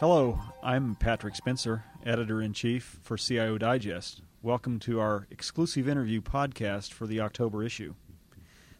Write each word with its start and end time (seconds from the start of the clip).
Hello, 0.00 0.38
I'm 0.62 0.94
Patrick 0.94 1.34
Spencer, 1.34 1.82
editor 2.06 2.40
in 2.40 2.52
chief 2.52 3.00
for 3.02 3.16
CIO 3.16 3.58
Digest. 3.58 4.22
Welcome 4.42 4.78
to 4.78 5.00
our 5.00 5.26
exclusive 5.28 5.88
interview 5.88 6.20
podcast 6.20 6.92
for 6.92 7.08
the 7.08 7.18
October 7.20 7.64
issue. 7.64 7.94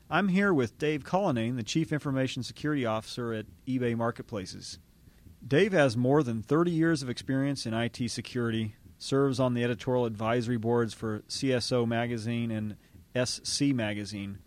I'm 0.09 0.29
here 0.29 0.55
with 0.55 0.79
Dave 0.79 1.03
Cullinane, 1.03 1.57
the 1.57 1.65
Chief 1.65 1.93
Information 1.93 2.45
Security 2.45 2.87
Officer 2.87 3.33
at 3.33 3.47
eBay 3.67 3.97
Marketplaces. 3.97 4.79
Dave 5.45 5.73
has 5.73 5.97
more 5.97 6.23
than 6.23 6.41
30 6.41 6.71
years 6.71 7.03
of 7.03 7.11
experience 7.11 7.67
in 7.67 7.75
IT 7.75 8.13
security, 8.13 8.77
serves 8.97 9.41
on 9.41 9.55
the 9.55 9.65
editorial 9.65 10.05
advisory 10.05 10.57
boards 10.57 10.95
for 10.95 11.25
CSO 11.29 11.85
Magazine 11.85 12.53
and 12.53 12.77
SC 13.27 13.75
Magazine, 13.75 14.39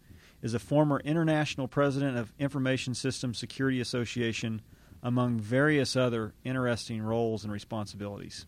is 0.41 0.53
a 0.53 0.59
former 0.59 1.01
international 1.01 1.67
president 1.67 2.17
of 2.17 2.31
Information 2.39 2.93
Systems 2.93 3.37
Security 3.37 3.81
Association, 3.81 4.61
among 5.03 5.39
various 5.39 5.95
other 5.95 6.33
interesting 6.43 7.01
roles 7.01 7.43
and 7.43 7.51
responsibilities. 7.51 8.45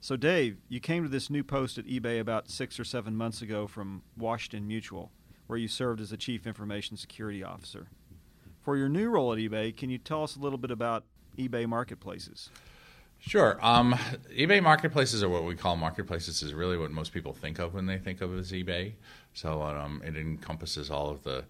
So, 0.00 0.16
Dave, 0.16 0.56
you 0.68 0.80
came 0.80 1.04
to 1.04 1.08
this 1.08 1.30
new 1.30 1.44
post 1.44 1.78
at 1.78 1.86
eBay 1.86 2.18
about 2.18 2.50
six 2.50 2.80
or 2.80 2.84
seven 2.84 3.16
months 3.16 3.40
ago 3.40 3.68
from 3.68 4.02
Washington 4.16 4.66
Mutual, 4.66 5.12
where 5.46 5.58
you 5.58 5.68
served 5.68 6.00
as 6.00 6.10
the 6.10 6.16
Chief 6.16 6.46
Information 6.46 6.96
Security 6.96 7.44
Officer. 7.44 7.86
For 8.62 8.76
your 8.76 8.88
new 8.88 9.10
role 9.10 9.32
at 9.32 9.38
eBay, 9.38 9.76
can 9.76 9.90
you 9.90 9.98
tell 9.98 10.24
us 10.24 10.34
a 10.34 10.40
little 10.40 10.58
bit 10.58 10.72
about 10.72 11.04
eBay 11.38 11.66
Marketplaces? 11.68 12.50
Sure. 13.20 13.56
Um, 13.62 13.94
eBay 14.36 14.60
marketplaces, 14.60 15.22
or 15.22 15.28
what 15.28 15.44
we 15.44 15.54
call 15.54 15.76
marketplaces, 15.76 16.42
is 16.42 16.52
really 16.52 16.76
what 16.76 16.90
most 16.90 17.12
people 17.12 17.32
think 17.32 17.60
of 17.60 17.72
when 17.72 17.86
they 17.86 17.98
think 17.98 18.20
of 18.20 18.36
as 18.36 18.50
eBay. 18.50 18.94
So 19.32 19.62
um, 19.62 20.02
it 20.04 20.16
encompasses 20.16 20.90
all 20.90 21.10
of 21.10 21.22
the 21.22 21.44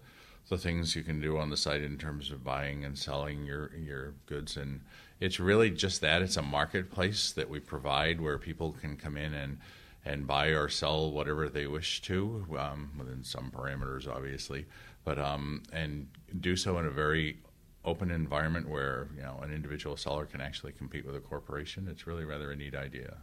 the 0.49 0.57
things 0.57 0.95
you 0.95 1.03
can 1.03 1.21
do 1.21 1.37
on 1.37 1.49
the 1.49 1.57
site 1.57 1.81
in 1.81 1.97
terms 1.97 2.31
of 2.31 2.43
buying 2.43 2.83
and 2.83 2.97
selling 2.97 3.45
your 3.45 3.71
your 3.75 4.13
goods, 4.25 4.57
and 4.57 4.81
it's 5.19 5.39
really 5.39 5.69
just 5.69 6.01
that. 6.01 6.21
It's 6.21 6.37
a 6.37 6.41
marketplace 6.41 7.31
that 7.31 7.49
we 7.49 7.59
provide 7.59 8.19
where 8.19 8.37
people 8.37 8.73
can 8.73 8.97
come 8.97 9.17
in 9.17 9.33
and 9.33 9.57
and 10.05 10.27
buy 10.27 10.47
or 10.47 10.67
sell 10.67 11.11
whatever 11.11 11.47
they 11.47 11.65
wish 11.65 12.01
to, 12.01 12.45
um, 12.59 12.91
within 12.97 13.23
some 13.23 13.49
parameters, 13.55 14.05
obviously, 14.05 14.65
but 15.05 15.17
um, 15.17 15.63
and 15.71 16.07
do 16.41 16.57
so 16.57 16.77
in 16.77 16.85
a 16.85 16.91
very 16.91 17.37
open 17.85 18.11
environment 18.11 18.67
where 18.67 19.07
you 19.15 19.21
know 19.21 19.39
an 19.41 19.51
individual 19.51 19.97
seller 19.97 20.25
can 20.25 20.41
actually 20.41 20.71
compete 20.71 21.05
with 21.05 21.15
a 21.15 21.19
corporation. 21.19 21.87
It's 21.89 22.05
really 22.05 22.25
rather 22.25 22.51
a 22.51 22.55
neat 22.55 22.75
idea. 22.75 23.17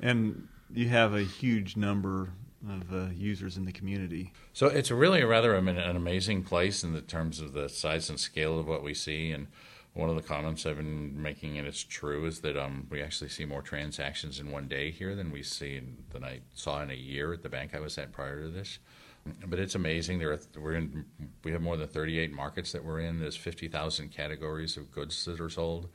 And 0.00 0.48
you 0.72 0.88
have 0.88 1.14
a 1.14 1.22
huge 1.22 1.76
number 1.76 2.30
of 2.68 2.92
uh, 2.92 3.10
users 3.14 3.56
in 3.56 3.64
the 3.64 3.72
community. 3.72 4.32
So 4.52 4.66
it's 4.66 4.90
really 4.90 5.20
a 5.22 5.26
rather 5.26 5.54
an 5.54 5.68
amazing 5.68 6.42
place 6.42 6.84
in 6.84 6.92
the 6.92 7.00
terms 7.00 7.40
of 7.40 7.52
the 7.52 7.68
size 7.68 8.10
and 8.10 8.20
scale 8.20 8.58
of 8.58 8.66
what 8.66 8.82
we 8.82 8.92
see. 8.92 9.30
And 9.30 9.46
one 9.94 10.10
of 10.10 10.16
the 10.16 10.22
comments 10.22 10.66
I've 10.66 10.76
been 10.76 11.20
making, 11.20 11.58
and 11.58 11.66
it's 11.66 11.82
true, 11.82 12.26
is 12.26 12.40
that 12.40 12.56
um, 12.56 12.86
we 12.90 13.02
actually 13.02 13.30
see 13.30 13.44
more 13.44 13.62
transactions 13.62 14.38
in 14.38 14.50
one 14.50 14.68
day 14.68 14.90
here 14.90 15.14
than 15.14 15.32
we 15.32 15.42
see 15.42 15.76
in, 15.76 15.96
than 16.10 16.22
I 16.22 16.40
saw 16.54 16.82
in 16.82 16.90
a 16.90 16.94
year 16.94 17.32
at 17.32 17.42
the 17.42 17.48
bank 17.48 17.74
I 17.74 17.80
was 17.80 17.96
at 17.98 18.12
prior 18.12 18.42
to 18.42 18.48
this. 18.48 18.78
But 19.46 19.58
it's 19.58 19.74
amazing. 19.74 20.18
There 20.18 20.32
are, 20.32 20.40
we're 20.58 20.74
in, 20.74 21.04
we 21.44 21.52
have 21.52 21.60
more 21.60 21.76
than 21.76 21.88
38 21.88 22.32
markets 22.32 22.72
that 22.72 22.84
we're 22.84 23.00
in. 23.00 23.20
There's 23.20 23.36
50,000 23.36 24.10
categories 24.10 24.76
of 24.76 24.90
goods 24.90 25.24
that 25.24 25.40
are 25.40 25.50
sold. 25.50 25.88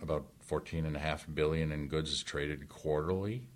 About 0.00 0.26
14.5 0.48 1.34
billion 1.34 1.72
in 1.72 1.88
goods 1.88 2.10
is 2.10 2.22
traded 2.22 2.68
quarterly. 2.68 3.48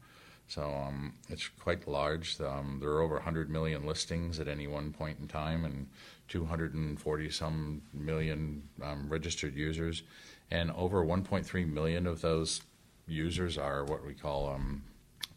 So 0.48 0.62
um, 0.62 1.14
it's 1.28 1.48
quite 1.48 1.88
large. 1.88 2.40
Um, 2.40 2.78
there 2.80 2.90
are 2.90 3.02
over 3.02 3.14
100 3.16 3.50
million 3.50 3.84
listings 3.84 4.38
at 4.38 4.48
any 4.48 4.66
one 4.66 4.92
point 4.92 5.18
in 5.18 5.26
time, 5.26 5.64
and 5.64 5.88
240 6.28 7.30
some 7.30 7.82
million 7.92 8.62
um, 8.82 9.08
registered 9.08 9.56
users, 9.56 10.02
and 10.50 10.70
over 10.72 11.04
1.3 11.04 11.72
million 11.72 12.06
of 12.06 12.20
those 12.20 12.62
users 13.08 13.58
are 13.58 13.84
what 13.84 14.04
we 14.06 14.14
call 14.14 14.48
um, 14.48 14.82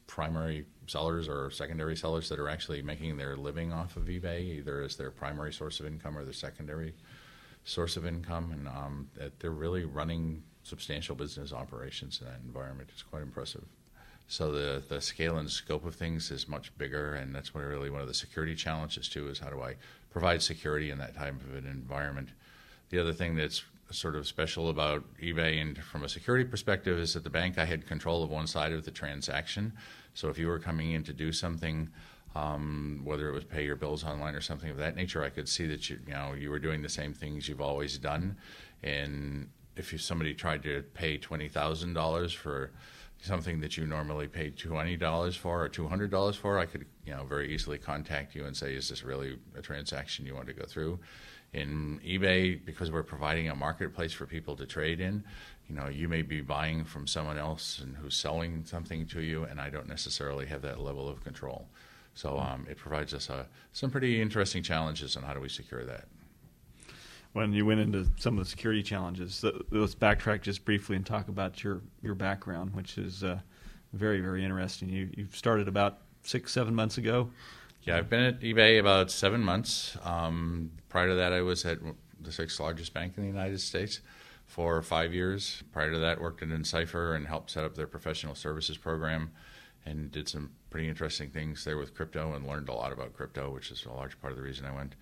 primary 0.05 0.65
sellers 0.87 1.27
or 1.27 1.49
secondary 1.51 1.95
sellers 1.95 2.29
that 2.29 2.39
are 2.39 2.49
actually 2.49 2.81
making 2.81 3.17
their 3.17 3.35
living 3.35 3.73
off 3.73 3.95
of 3.95 4.03
eBay, 4.03 4.41
either 4.41 4.81
as 4.81 4.95
their 4.95 5.11
primary 5.11 5.53
source 5.53 5.79
of 5.79 5.85
income 5.85 6.17
or 6.17 6.23
their 6.23 6.33
secondary 6.33 6.93
source 7.63 7.97
of 7.97 8.05
income, 8.05 8.51
and 8.51 8.67
um, 8.67 9.09
they're 9.39 9.51
really 9.51 9.85
running 9.85 10.41
substantial 10.63 11.15
business 11.15 11.51
operations 11.51 12.19
in 12.21 12.27
that 12.27 12.39
environment. 12.45 12.89
It's 12.93 13.03
quite 13.03 13.21
impressive. 13.21 13.63
So 14.29 14.51
the 14.51 14.83
the 14.87 15.01
scale 15.01 15.39
and 15.39 15.49
scope 15.49 15.85
of 15.85 15.95
things 15.95 16.29
is 16.29 16.47
much 16.47 16.71
bigger, 16.77 17.15
and 17.15 17.33
that's 17.33 17.55
really 17.55 17.89
one 17.89 18.01
of 18.01 18.07
the 18.07 18.13
security 18.13 18.53
challenges 18.53 19.09
too. 19.09 19.27
Is 19.27 19.39
how 19.39 19.49
do 19.49 19.61
I 19.63 19.75
provide 20.11 20.43
security 20.43 20.91
in 20.91 20.99
that 20.99 21.15
type 21.15 21.33
of 21.33 21.55
an 21.55 21.65
environment? 21.65 22.29
The 22.91 22.99
other 22.99 23.11
thing 23.11 23.35
that's 23.35 23.63
sort 23.89 24.15
of 24.15 24.27
special 24.27 24.69
about 24.69 25.03
eBay 25.19 25.59
and 25.59 25.79
from 25.79 26.03
a 26.03 26.09
security 26.09 26.45
perspective 26.45 26.99
is 26.99 27.15
that 27.15 27.23
the 27.23 27.29
bank 27.31 27.57
I 27.57 27.65
had 27.65 27.87
control 27.87 28.21
of 28.21 28.29
one 28.29 28.45
side 28.45 28.71
of 28.71 28.85
the 28.85 28.91
transaction. 28.91 29.73
So 30.13 30.29
if 30.29 30.37
you 30.37 30.47
were 30.47 30.59
coming 30.59 30.91
in 30.91 31.03
to 31.05 31.13
do 31.13 31.31
something, 31.31 31.89
um, 32.35 33.01
whether 33.03 33.29
it 33.29 33.33
was 33.33 33.45
pay 33.45 33.65
your 33.65 33.75
bills 33.75 34.03
online 34.03 34.35
or 34.35 34.41
something 34.41 34.69
of 34.69 34.77
that 34.77 34.95
nature, 34.95 35.23
I 35.23 35.29
could 35.29 35.49
see 35.49 35.65
that 35.65 35.89
you 35.89 35.97
you 36.05 36.13
know 36.13 36.33
you 36.33 36.51
were 36.51 36.59
doing 36.59 36.83
the 36.83 36.89
same 36.89 37.15
things 37.15 37.49
you've 37.49 37.61
always 37.61 37.97
done. 37.97 38.37
And 38.83 39.49
if 39.75 39.91
you, 39.91 39.97
somebody 39.97 40.35
tried 40.35 40.61
to 40.63 40.83
pay 40.93 41.17
twenty 41.17 41.49
thousand 41.49 41.93
dollars 41.93 42.31
for 42.31 42.69
something 43.21 43.59
that 43.61 43.77
you 43.77 43.85
normally 43.85 44.27
pay 44.27 44.49
twenty 44.49 44.97
dollars 44.97 45.35
for 45.35 45.63
or 45.63 45.69
two 45.69 45.87
hundred 45.87 46.11
dollars 46.11 46.35
for, 46.35 46.57
I 46.57 46.65
could 46.65 46.85
you 47.05 47.13
know 47.13 47.23
very 47.23 47.53
easily 47.53 47.77
contact 47.77 48.35
you 48.35 48.45
and 48.45 48.55
say, 48.55 48.75
is 48.75 48.89
this 48.89 49.03
really 49.03 49.37
a 49.55 49.61
transaction 49.61 50.25
you 50.25 50.35
want 50.35 50.47
to 50.47 50.53
go 50.53 50.65
through? 50.65 50.99
In 51.51 51.99
eBay, 52.05 52.63
because 52.63 52.91
we're 52.91 53.03
providing 53.03 53.49
a 53.49 53.55
marketplace 53.55 54.13
for 54.13 54.27
people 54.27 54.55
to 54.55 54.67
trade 54.67 54.99
in, 54.99 55.23
you 55.67 55.75
know, 55.75 55.87
you 55.87 56.07
may 56.07 56.21
be 56.21 56.41
buying 56.41 56.85
from 56.85 57.07
someone 57.07 57.39
else 57.39 57.79
and 57.79 57.97
who's 57.97 58.15
selling 58.15 58.63
something 58.65 59.07
to 59.07 59.21
you, 59.21 59.45
and 59.45 59.59
I 59.59 59.71
don't 59.71 59.87
necessarily 59.87 60.45
have 60.45 60.61
that 60.61 60.79
level 60.79 61.09
of 61.09 61.23
control. 61.23 61.67
So 62.13 62.37
um, 62.37 62.67
it 62.69 62.77
provides 62.77 63.13
us 63.15 63.29
uh, 63.31 63.45
some 63.73 63.89
pretty 63.89 64.21
interesting 64.21 64.61
challenges 64.61 65.17
on 65.17 65.23
how 65.23 65.33
do 65.33 65.39
we 65.39 65.49
secure 65.49 65.83
that 65.85 66.05
when 67.33 67.53
you 67.53 67.65
went 67.65 67.79
into 67.79 68.07
some 68.17 68.37
of 68.37 68.43
the 68.43 68.49
security 68.49 68.81
challenges. 68.81 69.43
let's 69.71 69.95
backtrack 69.95 70.41
just 70.41 70.65
briefly 70.65 70.95
and 70.95 71.05
talk 71.05 71.27
about 71.27 71.63
your, 71.63 71.81
your 72.01 72.15
background, 72.15 72.73
which 72.73 72.97
is 72.97 73.23
uh, 73.23 73.39
very, 73.93 74.19
very 74.19 74.43
interesting. 74.43 74.89
You, 74.89 75.09
you 75.15 75.27
started 75.31 75.67
about 75.67 75.99
six, 76.23 76.51
seven 76.51 76.73
months 76.73 76.97
ago. 76.97 77.29
Yeah, 77.83 77.97
I've 77.97 78.09
been 78.09 78.23
at 78.23 78.39
eBay 78.41 78.79
about 78.79 79.09
seven 79.11 79.41
months. 79.41 79.97
Um, 80.03 80.71
prior 80.89 81.09
to 81.09 81.15
that, 81.15 81.31
I 81.31 81.41
was 81.41 81.65
at 81.65 81.79
the 82.19 82.31
sixth 82.31 82.59
largest 82.59 82.93
bank 82.93 83.13
in 83.15 83.23
the 83.23 83.29
United 83.29 83.61
States 83.61 84.01
for 84.45 84.81
five 84.81 85.13
years. 85.13 85.63
Prior 85.71 85.91
to 85.91 85.99
that, 85.99 86.19
worked 86.19 86.41
at 86.41 86.49
nCipher 86.49 87.15
and 87.15 87.27
helped 87.27 87.51
set 87.51 87.63
up 87.63 87.75
their 87.75 87.87
professional 87.87 88.35
services 88.35 88.77
program 88.77 89.31
and 89.85 90.11
did 90.11 90.27
some 90.27 90.51
pretty 90.69 90.89
interesting 90.89 91.29
things 91.29 91.63
there 91.63 91.77
with 91.77 91.95
crypto 91.95 92.33
and 92.33 92.45
learned 92.45 92.69
a 92.69 92.73
lot 92.73 92.91
about 92.91 93.13
crypto, 93.13 93.49
which 93.49 93.71
is 93.71 93.85
a 93.85 93.91
large 93.91 94.19
part 94.19 94.31
of 94.31 94.37
the 94.37 94.43
reason 94.43 94.65
I 94.65 94.75
went 94.75 94.95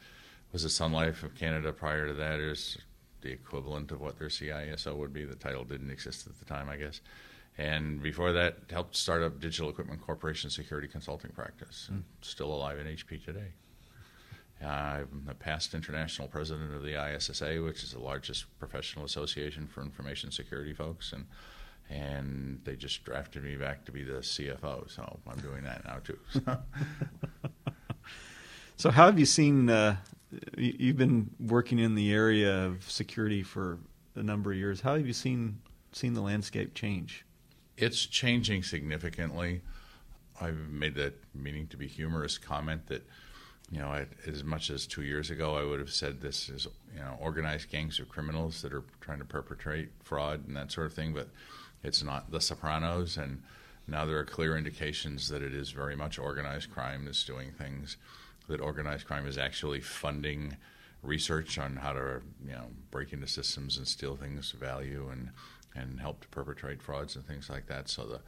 was 0.51 0.63
the 0.63 0.69
Sun 0.69 0.91
Life 0.91 1.23
of 1.23 1.35
Canada 1.35 1.71
prior 1.71 2.07
to 2.07 2.13
that 2.13 2.39
is 2.39 2.77
the 3.21 3.31
equivalent 3.31 3.91
of 3.91 3.99
what 4.01 4.17
their 4.19 4.29
CISO 4.29 4.95
would 4.95 5.13
be. 5.13 5.25
The 5.25 5.35
title 5.35 5.63
didn't 5.63 5.91
exist 5.91 6.27
at 6.27 6.39
the 6.39 6.45
time, 6.45 6.69
I 6.69 6.77
guess. 6.77 7.01
And 7.57 8.01
before 8.01 8.31
that, 8.33 8.57
helped 8.69 8.95
start 8.95 9.23
up 9.23 9.39
Digital 9.39 9.69
Equipment 9.69 10.01
Corporation 10.01 10.49
security 10.49 10.87
consulting 10.87 11.31
practice. 11.31 11.89
Mm. 11.91 12.03
Still 12.21 12.53
alive 12.53 12.77
in 12.79 12.85
HP 12.85 13.25
today. 13.25 13.53
Uh, 14.63 14.67
I'm 14.67 15.23
the 15.25 15.33
past 15.33 15.73
international 15.73 16.27
president 16.27 16.73
of 16.73 16.83
the 16.83 16.95
ISSA, 16.95 17.61
which 17.63 17.83
is 17.83 17.91
the 17.91 17.99
largest 17.99 18.45
professional 18.59 19.05
association 19.05 19.67
for 19.67 19.81
information 19.81 20.31
security 20.31 20.73
folks, 20.73 21.13
and 21.13 21.25
and 21.89 22.59
they 22.65 22.75
just 22.75 23.05
drafted 23.05 23.43
me 23.43 23.55
back 23.55 23.85
to 23.85 23.91
be 23.91 24.03
the 24.03 24.19
CFO. 24.19 24.89
So 24.89 25.19
I'm 25.27 25.39
doing 25.39 25.63
that 25.63 25.85
now 25.85 25.99
too. 26.03 26.19
so 28.75 28.89
how 28.89 29.05
have 29.05 29.17
you 29.17 29.25
seen 29.25 29.69
uh, 29.69 29.95
You've 30.57 30.97
been 30.97 31.29
working 31.39 31.79
in 31.79 31.95
the 31.95 32.11
area 32.11 32.65
of 32.65 32.89
security 32.89 33.43
for 33.43 33.79
a 34.15 34.23
number 34.23 34.51
of 34.51 34.57
years. 34.57 34.81
How 34.81 34.95
have 34.95 35.07
you 35.07 35.13
seen 35.13 35.59
seen 35.93 36.13
the 36.13 36.21
landscape 36.21 36.73
change? 36.73 37.25
It's 37.77 38.05
changing 38.05 38.63
significantly. 38.63 39.61
I've 40.39 40.69
made 40.69 40.95
that 40.95 41.13
meaning 41.33 41.67
to 41.67 41.77
be 41.77 41.87
humorous 41.87 42.37
comment 42.37 42.87
that 42.87 43.07
you 43.69 43.79
know, 43.79 43.87
I, 43.87 44.05
as 44.25 44.43
much 44.43 44.69
as 44.69 44.87
two 44.87 45.03
years 45.03 45.29
ago, 45.29 45.55
I 45.55 45.63
would 45.63 45.79
have 45.79 45.91
said 45.91 46.21
this 46.21 46.49
is 46.49 46.67
you 46.93 46.99
know 46.99 47.17
organized 47.19 47.69
gangs 47.69 47.99
of 47.99 48.09
criminals 48.09 48.61
that 48.61 48.73
are 48.73 48.83
trying 49.01 49.19
to 49.19 49.25
perpetrate 49.25 49.89
fraud 50.03 50.47
and 50.47 50.55
that 50.55 50.71
sort 50.71 50.87
of 50.87 50.93
thing, 50.93 51.13
but 51.13 51.29
it's 51.83 52.03
not 52.03 52.31
The 52.31 52.39
Sopranos, 52.41 53.17
and 53.17 53.43
now 53.87 54.05
there 54.05 54.17
are 54.17 54.25
clear 54.25 54.57
indications 54.57 55.29
that 55.29 55.41
it 55.41 55.53
is 55.53 55.71
very 55.71 55.95
much 55.95 56.17
organized 56.17 56.71
crime 56.71 57.05
that's 57.05 57.23
doing 57.23 57.51
things 57.51 57.97
that 58.47 58.61
organized 58.61 59.05
crime 59.05 59.27
is 59.27 59.37
actually 59.37 59.81
funding 59.81 60.57
research 61.03 61.57
on 61.57 61.75
how 61.77 61.93
to 61.93 62.21
you 62.45 62.51
know 62.51 62.67
break 62.91 63.13
into 63.13 63.27
systems 63.27 63.77
and 63.77 63.87
steal 63.87 64.15
things 64.15 64.53
of 64.53 64.59
value 64.59 65.09
and 65.11 65.29
and 65.75 65.99
help 65.99 66.21
to 66.21 66.27
perpetrate 66.29 66.81
frauds 66.81 67.15
and 67.15 67.25
things 67.25 67.49
like 67.49 67.67
that. 67.67 67.89
So 67.89 68.05
the 68.05 68.19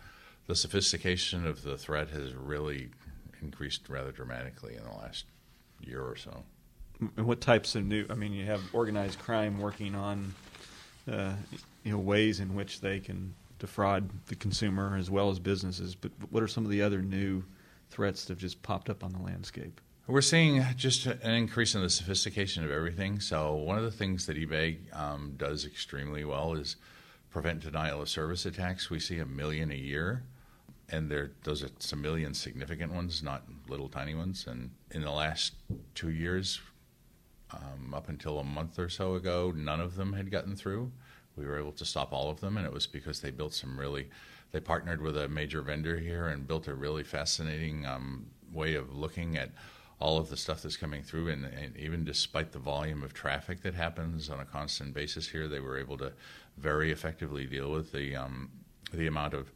the 0.48 0.56
sophistication 0.56 1.46
of 1.46 1.64
the 1.64 1.78
threat 1.78 2.10
has 2.10 2.34
really 2.34 2.90
increased 3.42 3.88
rather 3.88 4.12
dramatically 4.12 4.76
in 4.76 4.84
the 4.84 4.98
last 4.98 5.26
year 5.80 6.02
or 6.02 6.16
so. 6.16 6.44
And 7.16 7.26
what 7.26 7.40
types 7.40 7.76
of 7.76 7.86
new? 7.86 8.06
I 8.10 8.16
mean, 8.16 8.34
you 8.34 8.46
have 8.46 8.62
organized 8.74 9.20
crime 9.20 9.60
working 9.60 9.96
on 9.96 10.34
uh, 11.10 11.34
you 11.84 11.92
know 11.92 11.98
ways 11.98 12.40
in 12.40 12.56
which 12.56 12.82
they 12.82 13.00
can 13.00 13.34
defraud 13.60 14.10
the 14.28 14.36
consumer 14.36 14.98
as 14.98 15.10
well 15.10 15.30
as 15.30 15.40
businesses. 15.40 15.96
But 15.96 16.12
what 16.30 16.44
are 16.44 16.48
some 16.48 16.66
of 16.66 16.72
the 16.72 16.82
other 16.82 17.02
new 17.02 17.44
threats 17.90 18.26
that 18.26 18.34
have 18.34 18.40
just 18.40 18.62
popped 18.64 18.90
up 18.90 19.04
on 19.04 19.14
the 19.14 19.20
landscape? 19.20 19.80
We're 20.10 20.22
seeing 20.22 20.66
just 20.76 21.06
an 21.06 21.36
increase 21.36 21.76
in 21.76 21.84
the 21.84 21.90
sophistication 21.90 22.64
of 22.64 22.72
everything. 22.72 23.20
So 23.20 23.54
one 23.54 23.78
of 23.78 23.84
the 23.84 23.92
things 23.92 24.26
that 24.26 24.38
eBay 24.38 24.78
um, 24.92 25.36
does 25.38 25.66
extremely 25.66 26.26
well 26.26 26.54
is 26.54 26.78
prevent 27.30 27.60
denial 27.60 28.02
of 28.02 28.10
service 28.10 28.48
attacks. 28.48 28.90
We 28.90 29.00
see 29.00 29.20
a 29.20 29.26
million 29.28 29.70
a 29.70 29.76
year, 29.76 30.24
and 30.90 31.12
there 31.12 31.30
those 31.44 31.62
are 31.62 31.70
some 31.78 32.02
million 32.02 32.34
significant 32.34 32.92
ones, 32.92 33.22
not 33.22 33.44
little 33.68 33.88
tiny 33.88 34.16
ones. 34.16 34.48
And 34.48 34.72
in 34.90 35.04
the 35.04 35.12
last 35.12 35.54
two 35.94 36.10
years, 36.10 36.60
um, 37.52 37.94
up 37.94 38.10
until 38.10 38.40
a 38.40 38.44
month 38.44 38.80
or 38.80 38.90
so 38.90 39.14
ago, 39.14 39.54
none 39.56 39.80
of 39.80 39.96
them 39.96 40.14
had 40.14 40.32
gotten 40.32 40.56
through. 40.56 40.92
We 41.36 41.46
were 41.46 41.60
able 41.60 41.74
to 41.74 41.86
stop 41.86 42.14
all 42.14 42.32
of 42.32 42.40
them, 42.40 42.58
and 42.58 42.66
it 42.66 42.74
was 42.74 42.88
because 42.88 43.22
they 43.22 43.30
built 43.30 43.54
some 43.54 43.80
really. 43.80 44.10
They 44.54 44.60
partnered 44.60 45.04
with 45.04 45.18
a 45.18 45.28
major 45.28 45.62
vendor 45.62 46.00
here 46.00 46.30
and 46.30 46.48
built 46.48 46.68
a 46.68 46.74
really 46.74 47.04
fascinating 47.04 47.86
um, 47.86 48.26
way 48.52 48.74
of 48.74 48.96
looking 48.96 49.38
at 49.38 49.52
all 50.00 50.18
of 50.18 50.30
the 50.30 50.38
stuff 50.38 50.62
that's 50.62 50.78
coming 50.78 51.04
through, 51.04 51.28
and, 51.28 51.46
and, 51.46 51.76
even 51.78 52.06
despite 52.06 52.54
the 52.54 52.60
volume 52.60 53.04
of 53.04 53.14
traffic 53.14 53.62
that 53.64 53.74
happens 53.74 54.30
on 54.30 54.40
a 54.40 54.46
constant 54.46 54.94
basis 54.94 55.28
here, 55.28 55.48
they 55.48 55.60
were 55.60 55.78
able 55.78 55.98
to 55.98 56.14
very 56.58 56.92
effectively 56.92 57.46
deal 57.46 57.72
with 57.72 57.92
the 57.92 58.16
um, 58.16 58.50
the 58.94 59.08
amount 59.08 59.34
of 59.34 59.52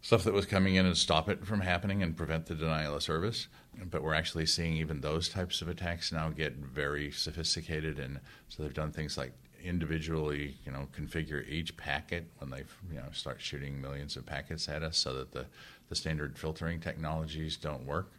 stuff 0.00 0.24
that 0.24 0.34
was 0.34 0.46
coming 0.46 0.74
in 0.74 0.84
and 0.84 0.96
stop 0.96 1.28
it 1.28 1.46
from 1.46 1.60
happening 1.60 2.02
and 2.02 2.16
prevent 2.16 2.46
the 2.46 2.54
denial 2.56 2.96
of 2.96 3.02
service. 3.02 3.46
But 3.88 4.02
we're 4.02 4.14
actually 4.14 4.46
seeing 4.46 4.76
even 4.76 5.00
those 5.00 5.28
types 5.28 5.62
of 5.62 5.68
attacks 5.68 6.12
now 6.12 6.28
get 6.30 6.56
very 6.56 7.12
sophisticated, 7.12 7.98
and 7.98 8.18
so 8.48 8.62
they've 8.62 8.74
done 8.74 8.90
things 8.90 9.16
like 9.16 9.32
individually, 9.62 10.56
you 10.66 10.72
know, 10.72 10.88
configure 10.92 11.48
each 11.48 11.76
packet 11.76 12.26
when 12.38 12.50
they, 12.50 12.64
you 12.90 12.96
know, 12.96 13.06
start 13.12 13.40
shooting 13.40 13.80
millions 13.80 14.16
of 14.16 14.26
packets 14.26 14.68
at 14.68 14.82
us, 14.82 14.98
so 14.98 15.14
that 15.14 15.30
the 15.30 15.46
the 15.88 15.94
standard 15.94 16.36
filtering 16.36 16.80
technologies 16.80 17.56
don't 17.56 17.86
work. 17.86 18.10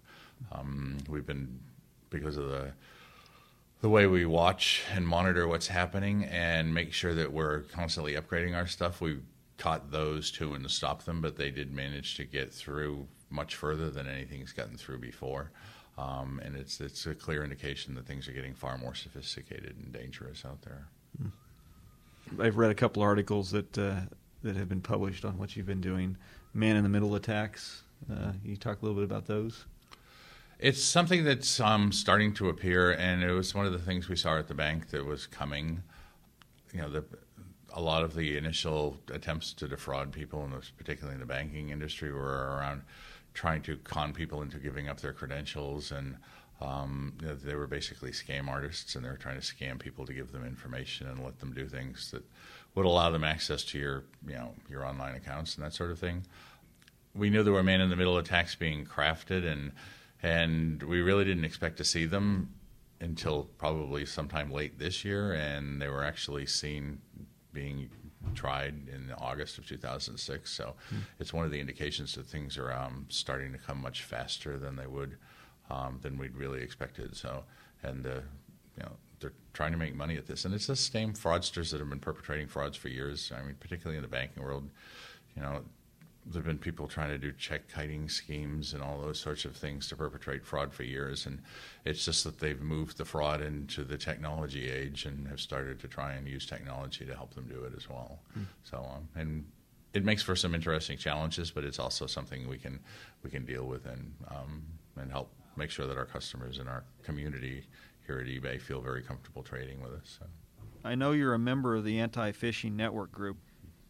Um, 0.51 0.98
we've 1.07 1.25
been 1.25 1.60
because 2.10 2.38
of 2.38 2.50
the 2.50 2.74
the 3.81 3.90
way 3.90 4.07
we 4.07 4.25
watch 4.25 4.81
and 4.94 5.06
monitor 5.06 5.45
what's 5.45 5.68
happening 5.68 6.24
and 6.24 6.74
make 6.74 6.94
sure 6.94 7.13
that 7.13 7.34
we're 7.34 7.63
constantly 7.63 8.13
upgrading 8.13 8.56
our 8.56 8.66
stuff. 8.66 9.01
We 9.01 9.19
caught 9.57 9.92
those 9.92 10.31
two 10.31 10.54
and 10.54 10.72
stopped 10.72 11.06
them, 11.06 11.19
but 11.19 11.36
they 11.36 11.51
did 11.51 11.74
manage 11.74 12.16
to 12.16 12.24
get 12.24 12.54
through 12.54 13.06
much 13.30 13.56
further 13.56 13.90
than 13.90 14.07
anything's 14.07 14.54
gotten 14.54 14.78
through 14.78 15.00
before. 15.00 15.51
Um, 15.98 16.40
and 16.44 16.56
it's 16.56 16.80
it's 16.80 17.06
a 17.06 17.13
clear 17.13 17.44
indication 17.44 17.94
that 17.96 18.06
things 18.06 18.28
are 18.28 18.31
getting 18.31 18.54
far 18.54 18.78
more 18.78 18.96
sophisticated 18.96 19.75
and 19.78 19.92
dangerous 19.92 20.46
out 20.46 20.62
there. 20.62 20.88
I've 22.39 22.57
read 22.57 22.72
a 22.72 22.75
couple 22.75 23.04
articles 23.04 23.51
that 23.51 23.78
uh, 23.78 24.00
that 24.44 24.56
have 24.56 24.69
been 24.69 24.81
published 24.81 25.25
on 25.25 25.38
what 25.38 25.56
you've 25.56 25.66
been 25.66 25.81
doing. 25.81 26.18
Man 26.54 26.78
in 26.78 26.84
the 26.84 26.89
middle 26.89 27.16
attacks. 27.16 27.84
Uh, 28.12 28.31
you 28.44 28.56
talk 28.56 28.81
a 28.81 28.86
little 28.86 28.96
bit 28.96 29.04
about 29.04 29.25
those. 29.28 29.66
It's 30.60 30.82
something 30.82 31.24
that's 31.26 31.60
um, 31.60 31.92
starting 31.92 32.34
to 32.36 32.50
appear, 32.50 32.92
and 32.92 33.22
it 33.22 33.32
was 33.32 33.54
one 33.54 33.66
of 33.66 33.74
the 33.74 33.80
things 33.80 34.08
we 34.08 34.16
saw 34.16 34.38
at 34.38 34.48
the 34.48 34.54
bank 34.54 34.90
that 34.92 35.06
was 35.06 35.28
coming. 35.28 35.84
You 36.74 36.82
know, 36.82 36.90
the, 36.90 37.04
a 37.74 37.82
lot 37.82 38.04
of 38.04 38.16
the 38.16 38.38
initial 38.38 38.98
attempts 39.12 39.52
to 39.54 39.68
defraud 39.68 40.12
people, 40.12 40.44
and 40.44 40.54
particularly 40.78 41.16
in 41.16 41.20
the 41.20 41.26
banking 41.26 41.70
industry, 41.70 42.12
were 42.14 42.56
around 42.58 42.84
trying 43.34 43.62
to 43.64 43.78
con 43.78 44.14
people 44.14 44.42
into 44.42 44.58
giving 44.58 44.88
up 44.88 45.02
their 45.02 45.12
credentials, 45.12 45.92
and 45.92 46.16
um, 46.62 47.14
they 47.20 47.56
were 47.56 47.68
basically 47.68 48.12
scam 48.12 48.48
artists, 48.48 48.96
and 48.96 49.04
they 49.04 49.10
were 49.10 49.18
trying 49.18 49.40
to 49.40 49.46
scam 49.46 49.80
people 49.80 50.06
to 50.06 50.14
give 50.14 50.32
them 50.32 50.46
information 50.46 51.08
and 51.08 51.24
let 51.24 51.40
them 51.40 51.52
do 51.52 51.68
things 51.68 52.12
that 52.12 52.24
would 52.76 52.86
allow 52.86 53.10
them 53.10 53.24
access 53.24 53.64
to 53.64 53.80
your, 53.80 54.04
you 54.26 54.36
know, 54.36 54.54
your 54.70 54.86
online 54.86 55.16
accounts 55.16 55.56
and 55.56 55.66
that 55.66 55.74
sort 55.74 55.92
of 55.92 56.00
thing. 56.00 56.24
We 57.14 57.30
knew 57.30 57.44
there 57.44 57.54
were 57.54 57.64
man-in-the-middle 57.64 58.18
attacks 58.18 58.56
being 58.56 58.86
crafted, 58.86 59.46
and 59.46 59.72
and 60.24 60.81
we 60.81 61.02
really 61.02 61.25
didn't 61.25 61.44
expect 61.44 61.78
to 61.78 61.84
see 61.84 62.06
them 62.06 62.54
until 63.02 63.44
probably 63.58 64.06
sometime 64.06 64.50
late 64.50 64.80
this 64.80 65.04
year, 65.04 65.34
and 65.34 65.81
they 65.81 65.90
were 65.90 66.04
actually 66.04 66.46
seen 66.46 67.02
being 67.52 67.90
tried 68.34 68.74
in 68.88 69.14
August 69.18 69.58
of 69.58 69.68
2006. 69.68 70.50
So 70.50 70.64
mm-hmm. 70.64 70.98
it's 71.20 71.34
one 71.34 71.46
of 71.46 71.52
the 71.52 71.60
indications 71.60 72.16
that 72.16 72.25
things 72.25 72.58
are 72.58 72.72
um, 72.72 73.06
starting 73.10 73.52
to 73.52 73.58
come 73.58 73.81
much 73.81 74.04
faster 74.04 74.58
than 74.58 74.78
they 74.78 74.88
would 74.88 75.18
um, 75.70 76.00
than 76.02 76.18
we'd 76.18 76.36
really 76.36 76.62
expected. 76.62 77.16
So 77.16 77.44
and 77.84 78.08
uh, 78.08 78.22
you 78.78 78.84
know 78.84 78.92
they're 79.20 79.34
trying 79.52 79.74
to 79.74 79.78
make 79.78 79.94
money 79.94 80.16
at 80.16 80.25
this, 80.25 80.46
and 80.46 80.54
it's 80.54 80.68
the 80.68 80.75
same 80.75 81.14
fraudsters 81.14 81.72
that 81.72 81.80
have 81.80 81.90
been 81.90 82.00
perpetrating 82.00 82.48
frauds 82.48 82.78
for 82.78 82.88
years. 82.88 83.31
I 83.36 83.42
mean, 83.44 83.56
particularly 83.60 83.98
in 83.98 84.04
the 84.04 84.10
banking 84.10 84.42
world, 84.42 84.70
you 85.36 85.42
know 85.42 85.64
there've 86.25 86.46
been 86.46 86.58
people 86.58 86.88
trying 86.88 87.10
to 87.10 87.18
do 87.18 87.31
check 87.34 87.68
kiting 87.68 88.08
schemes 88.10 88.74
and 88.74 88.81
all 88.81 89.00
those 89.00 89.20
sorts 89.20 89.46
of 89.46 89.56
things 89.56 89.88
to 89.90 89.96
perpetrate 89.96 90.46
fraud 90.46 90.74
for 90.74 90.84
years, 90.84 91.25
and 91.25 91.42
it's 91.86 92.06
just 92.06 92.24
that 92.24 92.40
they've 92.40 92.62
moved 92.62 92.98
the 92.98 93.06
fraud 93.06 93.42
into 93.42 93.84
the 93.84 93.98
technology 93.98 94.70
age 94.70 95.06
and 95.06 95.28
have 95.28 95.40
started 95.40 95.80
to 95.80 95.88
try 95.88 96.14
and 96.14 96.28
use 96.28 96.46
technology 96.46 97.06
to 97.06 97.16
help 97.16 97.34
them 97.34 97.48
do 97.48 97.64
it 97.64 97.74
as 97.75 97.90
well. 97.90 98.20
Mm. 98.38 98.46
So, 98.64 98.78
um, 98.78 99.08
and 99.16 99.46
it 99.94 100.04
makes 100.04 100.24
for 100.24 100.36
some 100.36 100.56
interesting 100.56 100.98
challenges, 100.98 101.52
but 101.52 101.64
it's 101.64 101.80
also 101.80 102.08
something 102.08 102.48
we 102.48 102.58
can 102.58 102.80
we 103.24 103.30
can 103.30 103.46
deal 103.46 103.66
with 103.66 103.86
and 103.86 104.14
um, 104.30 104.64
and 104.96 105.12
help 105.12 105.30
make 105.56 105.70
sure 105.70 105.86
that 105.88 105.98
our 105.98 106.06
customers 106.06 106.58
and 106.58 106.68
our 106.68 106.84
community 107.04 107.66
here 108.06 108.20
at 108.20 108.25
eBay 108.25 108.60
feel 108.60 108.81
very 108.81 109.02
comfortable 109.02 109.44
trading 109.44 109.81
with 109.81 109.92
us. 109.92 110.18
So. 110.20 110.25
I 110.84 110.96
know 110.96 111.12
you're 111.12 111.34
a 111.34 111.40
member 111.40 111.75
of 111.75 111.86
the 111.86 112.00
Anti-Phishing 112.00 112.74
Network 112.74 113.12
Group. 113.12 113.38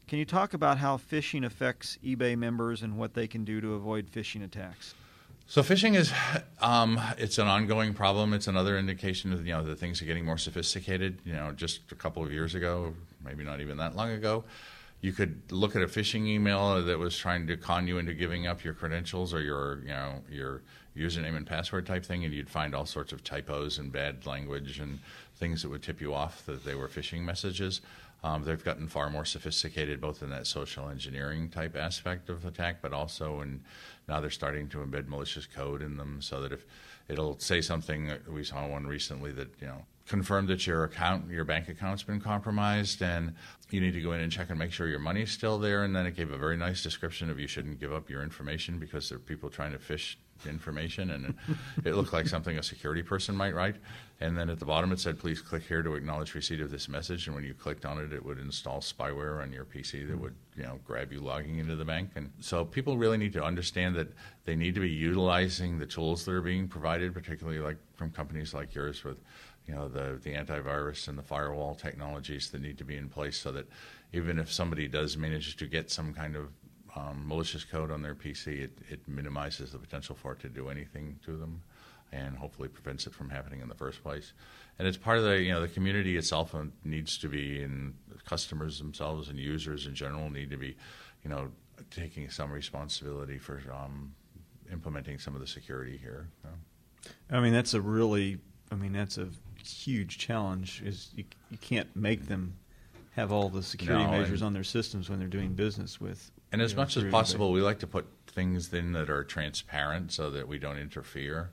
Can 0.08 0.20
you 0.20 0.26
talk 0.26 0.54
about 0.54 0.78
how 0.78 0.98
phishing 0.98 1.46
affects 1.46 1.98
eBay 2.04 2.38
members 2.38 2.84
and 2.84 2.98
what 2.98 3.14
they 3.14 3.28
can 3.28 3.46
do 3.46 3.62
to 3.62 3.74
avoid 3.74 4.12
phishing 4.12 4.44
attacks? 4.44 4.94
So 5.48 5.62
phishing 5.62 5.96
is 5.96 6.14
um, 6.62 7.00
it's 7.18 7.38
an 7.38 7.48
ongoing 7.48 7.94
problem. 7.94 8.34
It's 8.34 8.48
another 8.48 8.78
indication 8.78 9.34
of 9.34 9.46
you 9.46 9.54
know 9.54 9.64
that 9.64 9.80
things 9.80 10.02
are 10.02 10.06
getting 10.06 10.26
more 10.26 10.38
sophisticated. 10.38 11.20
You 11.26 11.34
know, 11.34 11.52
just 11.52 11.92
a 11.92 11.96
couple 11.96 12.24
of 12.24 12.32
years 12.32 12.56
ago, 12.56 12.94
maybe 13.24 13.44
not 13.44 13.60
even 13.62 13.78
that 13.78 13.96
long 13.96 14.12
ago, 14.12 14.46
you 15.02 15.12
could 15.12 15.52
look 15.52 15.76
at 15.76 15.82
a 15.82 15.88
phishing 15.88 16.28
email 16.28 16.82
that 16.82 16.98
was 16.98 17.18
trying 17.18 17.46
to 17.48 17.58
con 17.58 17.88
you 17.88 17.98
into 17.98 18.14
giving 18.14 18.48
up 18.48 18.64
your 18.64 18.74
credentials 18.74 19.34
or 19.34 19.42
your 19.42 19.80
you 19.82 19.90
know 19.90 20.22
your 20.30 20.62
username 20.96 21.36
and 21.36 21.46
password 21.46 21.86
type 21.86 22.06
thing, 22.06 22.24
and 22.24 22.34
you'd 22.34 22.50
find 22.50 22.74
all 22.74 22.86
sorts 22.86 23.12
of 23.12 23.24
typos 23.24 23.80
and 23.80 23.92
bad 23.92 24.26
language 24.26 24.80
and 24.80 25.00
things 25.36 25.62
that 25.62 25.70
would 25.70 25.84
tip 25.84 26.00
you 26.00 26.14
off 26.14 26.46
that 26.46 26.64
they 26.64 26.76
were 26.76 26.88
phishing 26.88 27.22
messages. 27.22 27.82
Um, 28.24 28.44
they've 28.44 28.64
gotten 28.64 28.88
far 28.88 29.10
more 29.10 29.26
sophisticated, 29.26 30.00
both 30.00 30.24
in 30.24 30.30
that 30.30 30.48
social 30.48 30.90
engineering 30.90 31.50
type 31.50 31.76
aspect 31.76 32.30
of 32.30 32.46
attack, 32.46 32.78
but 32.82 32.94
also 32.94 33.42
in 33.42 33.62
now 34.08 34.20
they're 34.20 34.30
starting 34.30 34.70
to 34.70 34.78
embed 34.78 35.08
malicious 35.08 35.46
code 35.46 35.82
in 35.82 35.98
them, 35.98 36.22
so 36.22 36.42
that 36.42 36.54
if 36.54 36.66
it'll 37.10 37.38
say 37.40 37.62
something, 37.62 38.12
we 38.30 38.44
saw 38.44 38.68
one 38.68 38.88
recently 38.88 39.32
that 39.34 39.50
you 39.60 39.68
know 39.68 39.86
confirmed 40.08 40.50
that 40.50 40.68
your 40.68 40.84
account, 40.84 41.30
your 41.30 41.46
bank 41.46 41.70
account's 41.70 42.04
been 42.04 42.20
compromised, 42.20 43.02
and 43.02 43.34
you 43.72 43.82
need 43.82 43.94
to 43.94 44.02
go 44.02 44.14
in 44.14 44.22
and 44.22 44.32
check 44.32 44.50
and 44.50 44.60
make 44.60 44.72
sure 44.72 44.88
your 44.88 45.00
money's 45.00 45.32
still 45.32 45.58
there. 45.58 45.84
And 45.84 45.96
then 45.96 46.06
it 46.06 46.16
gave 46.16 46.32
a 46.32 46.38
very 46.38 46.58
nice 46.58 46.84
description 46.84 47.30
of 47.30 47.40
you 47.40 47.48
shouldn't 47.48 47.80
give 47.80 47.94
up 47.94 48.10
your 48.10 48.24
information 48.24 48.80
because 48.80 49.10
there 49.10 49.18
are 49.18 49.22
people 49.22 49.50
trying 49.50 49.72
to 49.72 49.78
phish 49.78 50.16
information, 50.46 51.12
and 51.12 51.36
it, 51.86 51.96
looked 51.96 52.14
like 52.14 52.28
something 52.28 52.58
a 52.58 52.64
security 52.64 53.04
person 53.04 53.36
might 53.36 53.54
write. 53.54 53.76
And 54.20 54.38
then 54.38 54.50
at 54.50 54.60
the 54.60 54.66
bottom 54.66 54.92
it 54.92 55.00
said, 55.00 55.20
"Please 55.20 55.42
click 55.42 55.64
here 55.64 55.82
to 55.82 55.96
acknowledge 55.96 56.34
receipt 56.36 56.62
of 56.62 56.72
this 56.72 56.88
message." 56.88 57.28
And 57.28 57.36
when 57.36 57.44
you 57.44 57.54
clicked 57.54 57.86
on 57.86 58.00
it, 58.00 58.14
it 58.14 58.24
would 58.24 58.40
install 58.40 58.80
spyware 58.80 59.42
on 59.42 59.52
your 59.52 59.66
PC 59.66 60.08
that 60.08 60.18
would, 60.18 60.36
you 60.56 60.64
know, 60.64 60.80
grab 60.86 61.12
you 61.12 61.20
logging 61.20 61.60
into 61.60 61.76
the 61.76 61.86
bank. 61.86 62.12
And 62.16 62.32
so 62.40 62.64
people 62.64 62.98
really 62.98 63.18
need 63.18 63.34
to 63.34 63.44
understand 63.44 63.96
that 63.96 64.08
they 64.46 64.56
need 64.56 64.76
to 64.76 64.82
be 64.82 64.90
utilizing 64.90 65.80
the 65.80 65.86
tools 65.86 66.26
that 66.26 66.32
are 66.32 66.42
being 66.42 66.68
provided, 66.68 67.14
particularly 67.14 67.60
like 67.60 67.78
from 67.96 68.12
companies 68.12 68.54
like 68.54 68.74
yours 68.74 69.04
with 69.04 69.18
you 69.68 69.74
know 69.74 69.88
the 69.88 70.20
the 70.24 70.34
antivirus 70.34 71.08
and 71.08 71.18
the 71.18 71.24
firewall 71.24 71.76
technologies 71.76 72.50
that 72.50 72.62
need 72.62 72.78
to 72.78 72.84
be 72.84 72.98
in 72.98 73.08
place 73.10 73.38
so 73.38 73.52
that 73.52 73.68
even 74.12 74.38
if 74.38 74.52
somebody 74.52 74.88
does 74.88 75.18
manage 75.18 75.56
to 75.58 75.66
get 75.66 75.90
some 75.90 76.14
kind 76.14 76.36
of 76.36 76.50
um, 76.96 77.28
malicious 77.28 77.64
code 77.64 77.92
on 77.92 78.02
their 78.02 78.16
PC, 78.16 78.62
it, 78.62 78.78
it 78.90 79.08
minimizes 79.08 79.72
the 79.72 79.80
potential 79.80 80.16
for 80.16 80.34
it 80.34 80.40
to 80.42 80.50
do 80.50 80.70
anything 80.70 81.20
to 81.26 81.36
them, 81.36 81.62
and 82.12 82.38
hopefully 82.38 82.68
prevents 82.68 83.08
it 83.08 83.14
from 83.14 83.30
happening 83.30 83.62
in 83.62 83.68
the 83.68 83.76
first 83.76 84.04
place. 84.04 84.34
And 84.78 84.88
it's 84.88 84.98
part 84.98 85.18
of 85.18 85.24
the 85.24 85.42
you 85.42 85.52
know 85.52 85.62
the 85.62 85.68
community 85.68 86.18
itself 86.18 86.56
needs 86.84 87.18
to 87.20 87.28
be, 87.28 87.62
and 87.64 87.96
customers 88.26 88.80
themselves 88.80 89.30
and 89.30 89.40
users 89.40 89.88
in 89.88 89.96
general 89.96 90.30
need 90.30 90.50
to 90.52 90.58
be, 90.58 90.76
you 91.24 91.30
know, 91.30 91.50
taking 91.92 92.30
some 92.30 92.52
responsibility 92.52 93.38
for 93.38 93.62
um, 93.72 94.14
implementing 94.72 95.20
some 95.20 95.36
of 95.36 95.42
the 95.42 95.48
security 95.48 95.98
here. 95.98 96.30
I 97.30 97.40
mean, 97.40 97.54
that's 97.54 97.74
a 97.74 97.82
really, 97.82 98.38
I 98.72 98.76
mean, 98.76 98.94
that's 98.94 99.18
a 99.18 99.28
huge 99.64 100.18
challenge. 100.18 100.82
Is 100.86 101.10
you, 101.16 101.26
you 101.50 101.58
can't 101.58 101.94
make 101.96 102.28
them 102.28 102.56
have 103.16 103.32
all 103.32 103.50
the 103.50 103.62
security 103.64 104.04
no, 104.04 104.12
measures 104.12 104.42
on 104.42 104.54
their 104.54 104.64
systems 104.64 105.10
when 105.10 105.20
they're 105.20 105.28
doing 105.28 105.54
business 105.54 106.02
with 106.02 106.32
and 106.54 106.62
as 106.62 106.76
much 106.76 106.96
as 106.96 107.04
possible, 107.06 107.52
we 107.52 107.62
like 107.62 107.80
to 107.80 107.88
put 107.88 108.06
things 108.28 108.72
in 108.74 108.94
that 108.94 109.10
are 109.10 109.24
transparent 109.24 110.12
so 110.12 110.30
that 110.30 110.48
we 110.48 110.60
don't 110.60 110.78
interfere. 110.78 111.50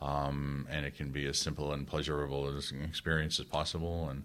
Um, 0.00 0.66
and 0.70 0.84
it 0.84 0.96
can 0.96 1.10
be 1.10 1.26
as 1.26 1.38
simple 1.38 1.72
and 1.72 1.86
pleasurable 1.86 2.54
as 2.56 2.70
an 2.70 2.84
experience 2.84 3.40
as 3.40 3.46
possible. 3.46 4.08
And 4.10 4.24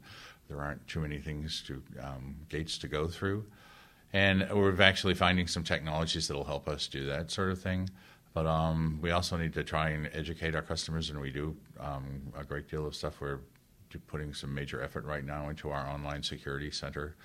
there 0.50 0.60
aren't 0.60 0.86
too 0.88 1.00
many 1.00 1.20
things 1.20 1.64
to 1.68 1.82
um, 2.04 2.36
gates 2.50 2.78
to 2.80 2.88
go 2.88 3.08
through. 3.08 3.46
And 4.12 4.48
we're 4.52 4.82
actually 4.82 5.14
finding 5.14 5.48
some 5.48 5.64
technologies 5.64 6.28
that'll 6.28 6.44
help 6.44 6.68
us 6.68 6.88
do 6.88 7.06
that 7.06 7.32
sort 7.32 7.52
of 7.52 7.62
thing. 7.62 7.90
But 8.34 8.46
um, 8.46 9.00
we 9.02 9.12
also 9.12 9.38
need 9.38 9.54
to 9.54 9.64
try 9.64 9.90
and 9.90 10.10
educate 10.14 10.56
our 10.56 10.62
customers, 10.62 11.10
and 11.10 11.20
we 11.20 11.32
do 11.32 11.56
um, 11.80 12.34
a 12.38 12.44
great 12.44 12.70
deal 12.70 12.86
of 12.86 12.96
stuff. 12.96 13.20
We're 13.20 13.40
putting 14.08 14.34
some 14.34 14.54
major 14.54 14.82
effort 14.82 15.06
right 15.06 15.26
now 15.26 15.50
into 15.50 15.70
our 15.70 15.88
online 15.88 16.24
security 16.24 16.72
center 16.72 17.16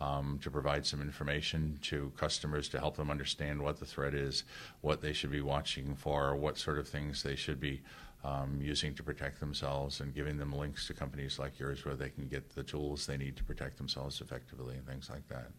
um, 0.00 0.38
to 0.42 0.50
provide 0.50 0.84
some 0.84 1.00
information 1.00 1.78
to 1.82 2.12
customers 2.16 2.68
to 2.70 2.78
help 2.78 2.96
them 2.96 3.10
understand 3.10 3.62
what 3.62 3.78
the 3.78 3.86
threat 3.86 4.14
is, 4.14 4.44
what 4.80 5.00
they 5.00 5.12
should 5.12 5.30
be 5.30 5.40
watching 5.40 5.94
for, 5.94 6.34
what 6.34 6.58
sort 6.58 6.78
of 6.78 6.88
things 6.88 7.22
they 7.22 7.36
should 7.36 7.60
be 7.60 7.80
um, 8.24 8.58
using 8.60 8.94
to 8.94 9.02
protect 9.02 9.40
themselves, 9.40 10.00
and 10.00 10.14
giving 10.14 10.38
them 10.38 10.52
links 10.52 10.86
to 10.86 10.94
companies 10.94 11.38
like 11.38 11.58
yours 11.58 11.84
where 11.84 11.94
they 11.94 12.08
can 12.08 12.26
get 12.26 12.50
the 12.50 12.62
tools 12.62 13.06
they 13.06 13.16
need 13.16 13.36
to 13.36 13.44
protect 13.44 13.76
themselves 13.76 14.20
effectively 14.20 14.76
and 14.76 14.86
things 14.86 15.10
like 15.10 15.26
that. 15.28 15.50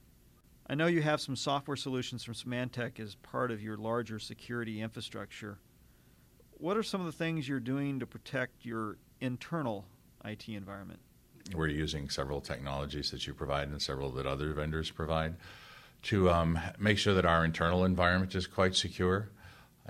I 0.67 0.75
know 0.75 0.87
you 0.87 1.01
have 1.01 1.19
some 1.19 1.35
software 1.35 1.75
solutions 1.75 2.23
from 2.23 2.35
Symantec 2.35 2.99
as 2.99 3.15
part 3.15 3.51
of 3.51 3.61
your 3.61 3.75
larger 3.75 4.17
security 4.17 4.81
infrastructure. 4.81 5.57
What 6.51 6.77
are 6.77 6.83
some 6.83 7.01
of 7.01 7.05
the 7.05 7.11
things 7.11 7.47
you're 7.47 7.59
doing 7.59 7.99
to 7.99 8.05
protect 8.05 8.65
your 8.65 8.97
internal 9.19 9.85
IT 10.25 10.49
environment? 10.49 10.99
We're 11.53 11.67
using 11.67 12.09
several 12.09 12.39
technologies 12.41 13.11
that 13.11 13.27
you 13.27 13.33
provide 13.33 13.67
and 13.67 13.81
several 13.81 14.09
that 14.11 14.25
other 14.25 14.53
vendors 14.53 14.89
provide 14.89 15.35
to 16.03 16.29
um, 16.29 16.59
make 16.79 16.97
sure 16.97 17.13
that 17.13 17.25
our 17.25 17.45
internal 17.45 17.85
environment 17.85 18.33
is 18.35 18.47
quite 18.47 18.75
secure 18.75 19.29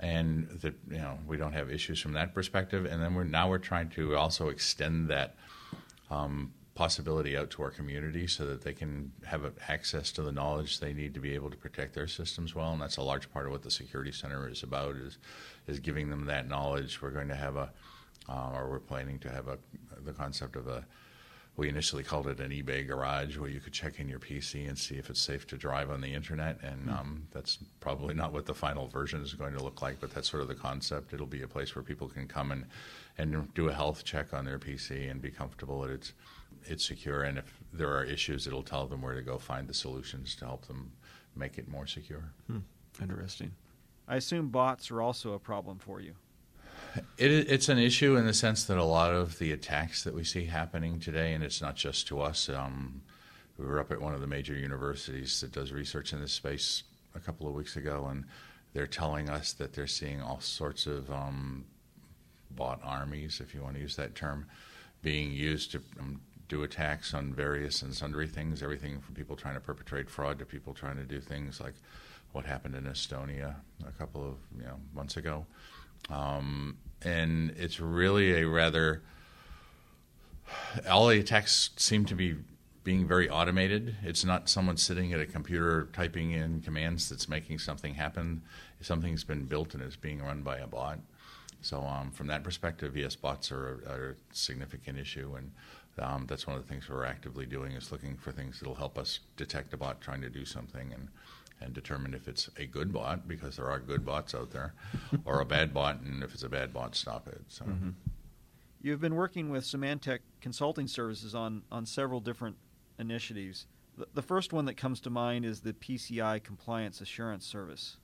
and 0.00 0.48
that 0.60 0.74
you 0.90 0.98
know 0.98 1.18
we 1.26 1.36
don't 1.36 1.52
have 1.52 1.70
issues 1.70 2.00
from 2.00 2.12
that 2.14 2.34
perspective. 2.34 2.84
And 2.84 3.02
then 3.02 3.14
we're 3.14 3.24
now 3.24 3.48
we're 3.48 3.58
trying 3.58 3.90
to 3.90 4.16
also 4.16 4.48
extend 4.48 5.08
that 5.10 5.36
um, 6.10 6.52
possibility 6.74 7.36
out 7.36 7.50
to 7.50 7.62
our 7.62 7.70
community 7.70 8.26
so 8.26 8.46
that 8.46 8.62
they 8.62 8.72
can 8.72 9.12
have 9.24 9.52
access 9.68 10.10
to 10.12 10.22
the 10.22 10.32
knowledge 10.32 10.80
they 10.80 10.92
need 10.92 11.14
to 11.14 11.20
be 11.20 11.34
able 11.34 11.50
to 11.50 11.56
protect 11.56 11.94
their 11.94 12.08
systems 12.08 12.54
well. 12.54 12.72
And 12.72 12.82
that's 12.82 12.96
a 12.96 13.02
large 13.02 13.32
part 13.32 13.46
of 13.46 13.52
what 13.52 13.62
the 13.62 13.70
security 13.70 14.10
center 14.10 14.48
is 14.48 14.62
about 14.62 14.96
is 14.96 15.18
is 15.66 15.78
giving 15.78 16.10
them 16.10 16.26
that 16.26 16.48
knowledge. 16.48 17.00
We're 17.00 17.10
going 17.10 17.28
to 17.28 17.36
have 17.36 17.56
a, 17.56 17.70
uh, 18.28 18.50
or 18.54 18.70
we're 18.70 18.80
planning 18.80 19.18
to 19.20 19.30
have 19.30 19.48
a 19.48 19.58
the 20.04 20.12
concept 20.12 20.56
of 20.56 20.68
a. 20.68 20.84
We 21.56 21.68
initially 21.68 22.02
called 22.02 22.26
it 22.26 22.40
an 22.40 22.50
eBay 22.50 22.84
garage 22.84 23.38
where 23.38 23.48
you 23.48 23.60
could 23.60 23.72
check 23.72 24.00
in 24.00 24.08
your 24.08 24.18
PC 24.18 24.68
and 24.68 24.76
see 24.76 24.96
if 24.96 25.08
it's 25.08 25.20
safe 25.20 25.46
to 25.46 25.56
drive 25.56 25.88
on 25.88 26.00
the 26.00 26.12
internet. 26.12 26.58
And 26.64 26.88
hmm. 26.88 26.88
um, 26.88 27.28
that's 27.30 27.58
probably 27.78 28.12
not 28.12 28.32
what 28.32 28.44
the 28.44 28.54
final 28.54 28.88
version 28.88 29.22
is 29.22 29.34
going 29.34 29.54
to 29.54 29.62
look 29.62 29.80
like, 29.80 30.00
but 30.00 30.12
that's 30.12 30.28
sort 30.28 30.42
of 30.42 30.48
the 30.48 30.56
concept. 30.56 31.14
It'll 31.14 31.26
be 31.26 31.42
a 31.42 31.48
place 31.48 31.76
where 31.76 31.84
people 31.84 32.08
can 32.08 32.26
come 32.26 32.50
and, 32.50 32.64
and 33.18 33.54
do 33.54 33.68
a 33.68 33.72
health 33.72 34.02
check 34.04 34.34
on 34.34 34.44
their 34.44 34.58
PC 34.58 35.08
and 35.08 35.22
be 35.22 35.30
comfortable 35.30 35.82
that 35.82 35.92
it's 35.92 36.12
it's 36.66 36.84
secure, 36.84 37.22
and 37.22 37.38
if 37.38 37.60
there 37.72 37.90
are 37.90 38.04
issues, 38.04 38.46
it'll 38.46 38.62
tell 38.62 38.86
them 38.86 39.02
where 39.02 39.14
to 39.14 39.22
go 39.22 39.38
find 39.38 39.68
the 39.68 39.74
solutions 39.74 40.34
to 40.36 40.44
help 40.44 40.66
them 40.66 40.92
make 41.36 41.58
it 41.58 41.68
more 41.68 41.86
secure. 41.86 42.24
Hmm. 42.46 42.58
Interesting. 43.02 43.52
I 44.06 44.16
assume 44.16 44.48
bots 44.48 44.90
are 44.90 45.02
also 45.02 45.32
a 45.32 45.38
problem 45.38 45.78
for 45.78 46.00
you. 46.00 46.14
It, 47.18 47.30
it's 47.50 47.68
an 47.68 47.78
issue 47.78 48.16
in 48.16 48.26
the 48.26 48.34
sense 48.34 48.64
that 48.64 48.78
a 48.78 48.84
lot 48.84 49.12
of 49.12 49.38
the 49.38 49.52
attacks 49.52 50.04
that 50.04 50.14
we 50.14 50.24
see 50.24 50.44
happening 50.44 51.00
today, 51.00 51.32
and 51.32 51.42
it's 51.42 51.60
not 51.60 51.76
just 51.76 52.06
to 52.08 52.20
us. 52.20 52.48
Um, 52.48 53.02
we 53.58 53.66
were 53.66 53.80
up 53.80 53.92
at 53.92 54.00
one 54.00 54.14
of 54.14 54.20
the 54.20 54.26
major 54.26 54.54
universities 54.54 55.40
that 55.40 55.52
does 55.52 55.72
research 55.72 56.12
in 56.12 56.20
this 56.20 56.32
space 56.32 56.84
a 57.14 57.20
couple 57.20 57.46
of 57.48 57.54
weeks 57.54 57.76
ago, 57.76 58.06
and 58.10 58.24
they're 58.72 58.86
telling 58.86 59.28
us 59.28 59.52
that 59.54 59.72
they're 59.72 59.86
seeing 59.86 60.20
all 60.20 60.40
sorts 60.40 60.86
of 60.86 61.10
um, 61.10 61.64
armies, 62.58 63.40
if 63.40 63.54
you 63.54 63.62
want 63.62 63.74
to 63.74 63.80
use 63.80 63.96
that 63.96 64.14
term, 64.14 64.46
being 65.02 65.32
used 65.32 65.72
to 65.72 65.82
um, 66.00 66.20
do 66.48 66.62
attacks 66.62 67.14
on 67.14 67.32
various 67.32 67.82
and 67.82 67.94
sundry 67.94 68.26
things, 68.26 68.62
everything 68.62 69.00
from 69.00 69.14
people 69.14 69.36
trying 69.36 69.54
to 69.54 69.60
perpetrate 69.60 70.10
fraud 70.10 70.38
to 70.38 70.44
people 70.44 70.74
trying 70.74 70.96
to 70.96 71.04
do 71.04 71.20
things 71.20 71.60
like 71.60 71.74
what 72.32 72.44
happened 72.44 72.74
in 72.74 72.84
Estonia 72.84 73.54
a 73.86 73.92
couple 73.92 74.22
of 74.22 74.36
you 74.58 74.64
know 74.64 74.78
months 74.94 75.16
ago. 75.16 75.46
Um, 76.10 76.78
and 77.02 77.52
it's 77.56 77.80
really 77.80 78.40
a 78.40 78.48
rather 78.48 79.02
all 80.88 81.08
the 81.08 81.20
attacks 81.20 81.70
seem 81.76 82.04
to 82.06 82.14
be 82.14 82.36
being 82.82 83.06
very 83.06 83.28
automated. 83.30 83.96
It's 84.02 84.24
not 84.24 84.48
someone 84.48 84.76
sitting 84.76 85.12
at 85.12 85.20
a 85.20 85.26
computer 85.26 85.88
typing 85.92 86.32
in 86.32 86.60
commands 86.60 87.08
that's 87.08 87.28
making 87.28 87.58
something 87.58 87.94
happen. 87.94 88.42
Something's 88.80 89.24
been 89.24 89.46
built 89.46 89.74
and 89.74 89.82
is 89.82 89.96
being 89.96 90.22
run 90.22 90.42
by 90.42 90.58
a 90.58 90.66
bot. 90.66 90.98
So 91.62 91.80
um, 91.80 92.10
from 92.10 92.26
that 92.26 92.44
perspective, 92.44 92.94
yes, 92.94 93.16
bots 93.16 93.50
are, 93.50 93.82
are 93.88 94.10
a 94.10 94.34
significant 94.34 94.98
issue, 94.98 95.34
and 95.38 95.50
um, 95.98 96.26
that's 96.28 96.46
one 96.46 96.56
of 96.56 96.62
the 96.62 96.68
things 96.68 96.90
we're 96.90 97.06
actively 97.06 97.46
doing 97.46 97.72
is 97.72 97.90
looking 97.90 98.16
for 98.16 98.32
things 98.32 98.60
that'll 98.60 98.74
help 98.74 98.98
us 98.98 99.20
detect 99.38 99.72
a 99.72 99.78
bot 99.78 100.02
trying 100.02 100.20
to 100.20 100.28
do 100.28 100.44
something 100.44 100.92
and 100.92 101.08
and 101.60 101.72
determine 101.72 102.14
if 102.14 102.28
it's 102.28 102.50
a 102.58 102.66
good 102.66 102.92
bot 102.92 103.26
because 103.26 103.56
there 103.56 103.70
are 103.70 103.78
good 103.78 104.04
bots 104.04 104.34
out 104.34 104.50
there, 104.50 104.74
or 105.24 105.40
a 105.40 105.44
bad 105.44 105.72
bot, 105.72 106.00
and 106.00 106.22
if 106.22 106.34
it's 106.34 106.42
a 106.42 106.48
bad 106.48 106.72
bot, 106.72 106.94
stop 106.94 107.28
it. 107.28 107.42
So. 107.48 107.64
Mm-hmm. 107.64 107.90
You've 108.82 109.00
been 109.00 109.14
working 109.14 109.48
with 109.48 109.64
Symantec 109.64 110.18
Consulting 110.42 110.86
Services 110.86 111.34
on 111.34 111.62
on 111.72 111.86
several 111.86 112.20
different 112.20 112.56
initiatives. 112.98 113.66
The, 113.96 114.06
the 114.12 114.22
first 114.22 114.52
one 114.52 114.66
that 114.66 114.74
comes 114.74 115.00
to 115.02 115.10
mind 115.10 115.46
is 115.46 115.60
the 115.60 115.72
PCI 115.72 116.42
Compliance 116.42 117.00
Assurance 117.00 117.46
Service. 117.46 117.96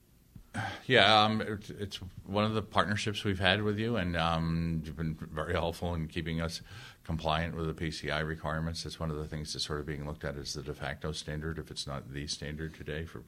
Yeah, 0.86 1.22
um, 1.22 1.40
it's, 1.78 2.00
one 2.26 2.44
of 2.44 2.54
the 2.54 2.62
partnerships 2.62 3.22
we've 3.22 3.38
had 3.38 3.62
with 3.62 3.78
you, 3.78 3.96
and 3.96 4.16
um, 4.16 4.82
you've 4.84 4.96
been 4.96 5.16
very 5.32 5.52
helpful 5.52 5.94
in 5.94 6.08
keeping 6.08 6.40
us 6.40 6.60
compliant 7.04 7.56
with 7.56 7.66
the 7.66 7.84
PCI 7.84 8.26
requirements. 8.26 8.84
It's 8.84 8.98
one 8.98 9.10
of 9.10 9.16
the 9.16 9.24
things 9.24 9.52
that's 9.52 9.64
sort 9.64 9.80
of 9.80 9.86
being 9.86 10.06
looked 10.06 10.24
at 10.24 10.36
as 10.36 10.54
the 10.54 10.62
de 10.62 10.74
facto 10.74 11.12
standard, 11.12 11.58
if 11.58 11.70
it's 11.70 11.86
not 11.86 12.12
the 12.12 12.26
standard 12.26 12.74
today 12.74 13.04
for 13.04 13.22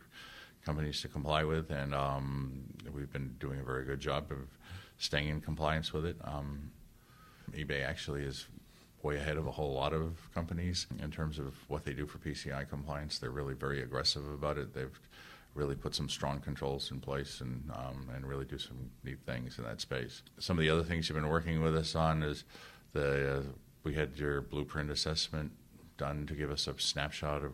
companies 0.65 1.01
to 1.03 1.09
comply 1.09 1.45
with. 1.45 1.71
And 1.71 1.95
um, 1.95 2.65
we've 2.93 3.13
been 3.13 3.37
doing 3.39 3.61
a 3.61 3.65
very 3.65 3.85
good 3.85 4.01
job 4.01 4.31
of 4.31 4.39
staying 4.99 5.29
in 5.29 5.41
compliance 5.41 5.93
with 5.93 6.05
it. 6.05 6.17
Um, 6.25 6.73
eBay 7.53 7.85
actually 7.85 8.23
is 8.23 8.47
way 9.03 9.17
ahead 9.17 9.37
of 9.37 9.47
a 9.47 9.51
whole 9.51 9.73
lot 9.73 9.93
of 9.93 10.29
companies 10.35 10.87
in 11.01 11.11
terms 11.11 11.39
of 11.39 11.55
what 11.69 11.85
they 11.85 11.93
do 11.93 12.07
for 12.07 12.19
PCI 12.19 12.69
compliance. 12.69 13.19
They're 13.19 13.31
really 13.31 13.55
very 13.55 13.83
aggressive 13.83 14.29
about 14.29 14.59
it. 14.59 14.75
They've 14.75 14.99
really 15.55 15.75
put 15.75 15.95
some 15.95 16.09
strong 16.09 16.41
controls 16.41 16.91
in 16.91 17.01
place 17.01 17.41
and 17.41 17.71
um, 17.75 18.09
and 18.15 18.27
really 18.27 18.45
do 18.45 18.59
some 18.59 18.91
neat 19.05 19.19
things 19.27 19.59
in 19.59 19.65
that 19.65 19.81
space. 19.81 20.23
Some 20.39 20.59
of 20.59 20.63
the 20.63 20.71
other 20.71 20.83
things 20.83 21.09
you've 21.09 21.17
been 21.17 21.29
working 21.29 21.63
with 21.63 21.77
us 21.77 21.95
on 21.95 22.23
is 22.23 22.45
the 22.93 23.39
uh, 23.39 23.43
we 23.85 23.95
had 23.95 24.17
your 24.17 24.41
blueprint 24.41 24.91
assessment 24.91 25.53
done 25.99 26.27
to 26.27 26.35
give 26.35 26.51
us 26.51 26.67
a 26.67 26.79
snapshot 26.79 27.45
of 27.45 27.53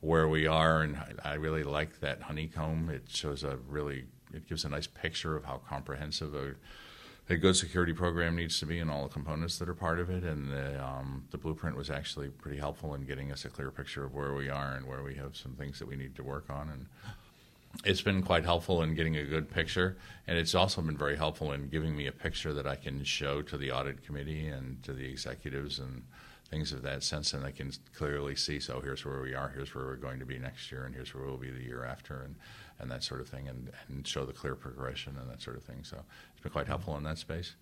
where 0.00 0.28
we 0.28 0.46
are, 0.46 0.82
and 0.82 0.98
I 1.24 1.34
really 1.34 1.62
like 1.62 2.00
that 2.00 2.22
honeycomb. 2.22 2.90
It 2.90 3.04
shows 3.08 3.44
a 3.44 3.56
really 3.68 4.04
it 4.32 4.48
gives 4.48 4.64
a 4.64 4.68
nice 4.68 4.86
picture 4.86 5.36
of 5.36 5.44
how 5.44 5.60
comprehensive 5.68 6.34
a 6.34 6.54
a 7.30 7.36
good 7.36 7.54
security 7.54 7.92
program 7.92 8.34
needs 8.34 8.58
to 8.58 8.66
be 8.66 8.80
and 8.80 8.90
all 8.90 9.04
the 9.04 9.12
components 9.12 9.58
that 9.58 9.68
are 9.68 9.74
part 9.74 10.00
of 10.00 10.10
it. 10.10 10.24
And 10.24 10.50
the, 10.50 10.84
um, 10.84 11.24
the 11.30 11.38
blueprint 11.38 11.76
was 11.76 11.88
actually 11.88 12.28
pretty 12.28 12.58
helpful 12.58 12.94
in 12.94 13.04
getting 13.04 13.30
us 13.30 13.44
a 13.44 13.48
clear 13.48 13.70
picture 13.70 14.04
of 14.04 14.14
where 14.14 14.34
we 14.34 14.48
are 14.48 14.74
and 14.74 14.84
where 14.84 15.04
we 15.04 15.14
have 15.14 15.36
some 15.36 15.52
things 15.52 15.78
that 15.78 15.86
we 15.86 15.94
need 15.94 16.16
to 16.16 16.24
work 16.24 16.50
on. 16.50 16.70
And 16.70 16.86
it's 17.84 18.02
been 18.02 18.22
quite 18.22 18.44
helpful 18.44 18.82
in 18.82 18.94
getting 18.94 19.16
a 19.16 19.24
good 19.24 19.50
picture, 19.50 19.96
and 20.26 20.38
it's 20.38 20.54
also 20.54 20.82
been 20.82 20.96
very 20.96 21.16
helpful 21.16 21.52
in 21.52 21.68
giving 21.68 21.96
me 21.96 22.06
a 22.06 22.12
picture 22.12 22.52
that 22.52 22.66
I 22.66 22.76
can 22.76 23.04
show 23.04 23.42
to 23.42 23.56
the 23.56 23.70
audit 23.70 24.04
committee 24.04 24.48
and 24.48 24.82
to 24.82 24.92
the 24.92 25.08
executives 25.08 25.78
and 25.78 26.02
things 26.50 26.72
of 26.72 26.82
that 26.82 27.02
sense, 27.04 27.32
and 27.32 27.44
I 27.44 27.52
can 27.52 27.70
clearly 27.94 28.34
see. 28.34 28.58
So 28.58 28.80
here's 28.80 29.04
where 29.04 29.20
we 29.20 29.34
are, 29.34 29.50
here's 29.54 29.74
where 29.74 29.86
we're 29.86 29.96
going 29.96 30.18
to 30.18 30.26
be 30.26 30.38
next 30.38 30.70
year, 30.72 30.84
and 30.84 30.94
here's 30.94 31.14
where 31.14 31.24
we'll 31.24 31.36
be 31.36 31.50
the 31.50 31.62
year 31.62 31.84
after, 31.84 32.22
and 32.22 32.34
and 32.80 32.90
that 32.90 33.04
sort 33.04 33.20
of 33.20 33.28
thing, 33.28 33.48
and 33.48 33.70
and 33.88 34.06
show 34.06 34.24
the 34.24 34.32
clear 34.32 34.54
progression 34.54 35.16
and 35.20 35.30
that 35.30 35.40
sort 35.40 35.56
of 35.56 35.62
thing. 35.62 35.84
So 35.84 35.98
it's 36.32 36.42
been 36.42 36.52
quite 36.52 36.66
helpful 36.66 36.96
in 36.96 37.04
that 37.04 37.18
space. 37.18 37.54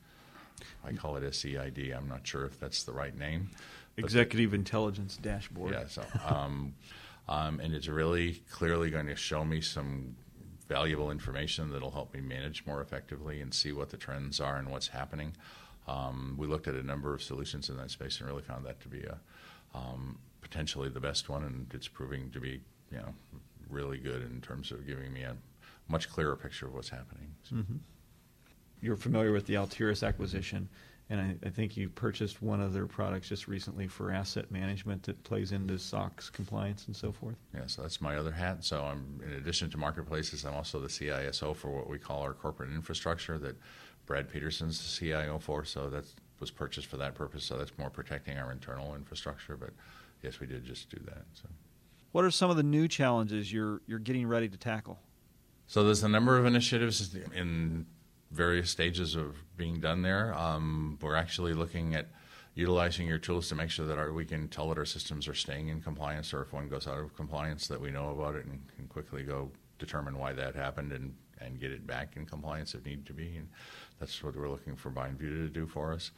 I 0.84 0.92
call 0.92 1.16
it 1.16 1.34
SEID. 1.34 1.92
I'm 1.96 2.08
not 2.08 2.26
sure 2.26 2.44
if 2.44 2.58
that's 2.58 2.82
the 2.82 2.92
right 2.92 3.16
name. 3.16 3.50
Executive 3.96 4.54
Intelligence 4.54 5.16
Dashboard. 5.16 5.72
Yeah. 5.72 5.86
So. 5.86 6.02
Um, 6.26 6.74
um, 7.28 7.60
and 7.60 7.74
it's 7.74 7.88
really 7.88 8.42
clearly 8.50 8.90
going 8.90 9.06
to 9.06 9.16
show 9.16 9.44
me 9.44 9.60
some 9.60 10.16
valuable 10.68 11.10
information 11.10 11.70
that'll 11.70 11.90
help 11.90 12.12
me 12.14 12.20
manage 12.20 12.64
more 12.66 12.80
effectively 12.80 13.40
and 13.40 13.52
see 13.52 13.72
what 13.72 13.90
the 13.90 13.96
trends 13.96 14.40
are 14.40 14.56
and 14.56 14.68
what's 14.70 14.88
happening. 14.88 15.34
Um, 15.86 16.34
we 16.38 16.46
looked 16.46 16.68
at 16.68 16.74
a 16.74 16.82
number 16.82 17.14
of 17.14 17.22
solutions 17.22 17.70
in 17.70 17.76
that 17.78 17.90
space 17.90 18.18
and 18.20 18.28
really 18.28 18.42
found 18.42 18.66
that 18.66 18.80
to 18.80 18.88
be 18.88 19.02
a 19.02 19.18
um, 19.74 20.18
potentially 20.40 20.88
the 20.88 21.00
best 21.00 21.28
one, 21.28 21.44
and 21.44 21.66
it's 21.74 21.88
proving 21.88 22.30
to 22.30 22.40
be 22.40 22.60
you 22.90 22.98
know 22.98 23.14
really 23.68 23.98
good 23.98 24.22
in 24.22 24.40
terms 24.40 24.70
of 24.70 24.86
giving 24.86 25.12
me 25.12 25.22
a 25.22 25.36
much 25.88 26.08
clearer 26.08 26.36
picture 26.36 26.66
of 26.66 26.74
what's 26.74 26.88
happening. 26.88 27.34
So. 27.42 27.56
Mm-hmm. 27.56 27.76
You're 28.80 28.96
familiar 28.96 29.32
with 29.32 29.46
the 29.46 29.54
Altiris 29.54 30.06
acquisition 30.06 30.68
and 31.10 31.20
I, 31.20 31.46
I, 31.46 31.50
think 31.50 31.76
you 31.76 31.88
purchased 31.88 32.42
one 32.42 32.60
of 32.60 32.72
their 32.72 32.86
products 32.86 33.28
just 33.28 33.48
recently 33.48 33.86
for 33.86 34.10
asset 34.10 34.50
management 34.50 35.02
that 35.04 35.22
plays 35.24 35.52
into 35.52 35.78
SOX 35.78 36.28
compliance 36.28 36.86
and 36.86 36.94
so 36.94 37.12
forth. 37.12 37.36
Yeah, 37.54 37.62
so 37.66 37.82
that's 37.82 38.00
my 38.00 38.16
other 38.16 38.30
hat. 38.30 38.64
So 38.64 38.84
I'm, 38.84 39.20
in 39.24 39.32
addition 39.32 39.70
to 39.70 39.78
marketplaces, 39.78 40.44
I'm 40.44 40.54
also 40.54 40.78
the 40.80 40.88
CISO 40.88 41.56
for 41.56 41.70
what 41.70 41.88
we 41.88 41.98
call 41.98 42.22
our 42.22 42.34
corporate 42.34 42.70
infrastructure 42.70 43.38
that 43.38 43.56
Brad 44.04 44.28
Peterson's 44.28 44.78
the 44.78 45.06
CIO 45.06 45.38
for. 45.38 45.64
So 45.64 45.88
that 45.88 46.04
was 46.40 46.50
purchased 46.50 46.86
for 46.86 46.98
that 46.98 47.14
purpose. 47.14 47.44
So 47.44 47.56
that's 47.56 47.76
more 47.78 47.90
protecting 47.90 48.38
our 48.38 48.52
internal 48.52 48.94
infrastructure. 48.94 49.56
But 49.56 49.70
yes, 50.22 50.40
we 50.40 50.46
did 50.46 50.64
just 50.64 50.90
do 50.90 51.00
that. 51.06 51.24
So. 51.32 51.48
What 52.12 52.24
are 52.24 52.30
some 52.30 52.50
of 52.50 52.56
the 52.56 52.62
new 52.62 52.88
challenges 52.88 53.52
you're 53.52 53.82
you're 53.86 53.98
getting 53.98 54.26
ready 54.26 54.48
to 54.48 54.56
tackle? 54.56 54.98
So 55.66 55.84
there's 55.84 56.02
a 56.02 56.08
number 56.08 56.38
of 56.38 56.46
initiatives 56.46 57.14
in 57.34 57.86
various 58.30 58.70
stages 58.70 59.14
of 59.14 59.36
being 59.56 59.80
done 59.80 60.02
there. 60.02 60.34
Um, 60.34 60.98
we're 61.00 61.16
actually 61.16 61.54
looking 61.54 61.94
at 61.94 62.08
utilizing 62.54 63.06
your 63.06 63.18
tools 63.18 63.48
to 63.48 63.54
make 63.54 63.70
sure 63.70 63.86
that 63.86 63.98
our, 63.98 64.12
we 64.12 64.24
can 64.24 64.48
tell 64.48 64.68
that 64.68 64.78
our 64.78 64.84
systems 64.84 65.28
are 65.28 65.34
staying 65.34 65.68
in 65.68 65.80
compliance, 65.80 66.34
or 66.34 66.42
if 66.42 66.52
one 66.52 66.68
goes 66.68 66.86
out 66.86 66.98
of 66.98 67.14
compliance, 67.14 67.68
that 67.68 67.80
we 67.80 67.90
know 67.90 68.10
about 68.10 68.34
it 68.34 68.44
and 68.46 68.60
can 68.76 68.86
quickly 68.88 69.22
go 69.22 69.50
determine 69.78 70.18
why 70.18 70.32
that 70.32 70.54
happened 70.54 70.92
and, 70.92 71.14
and 71.40 71.60
get 71.60 71.70
it 71.70 71.86
back 71.86 72.16
in 72.16 72.26
compliance 72.26 72.74
if 72.74 72.84
need 72.84 73.06
to 73.06 73.12
be. 73.12 73.36
And 73.36 73.48
that's 74.00 74.22
what 74.22 74.34
we're 74.34 74.50
looking 74.50 74.74
for 74.74 74.90
BindView 74.90 75.46
to 75.46 75.48
do 75.48 75.66
for 75.66 75.92
us. 75.92 76.10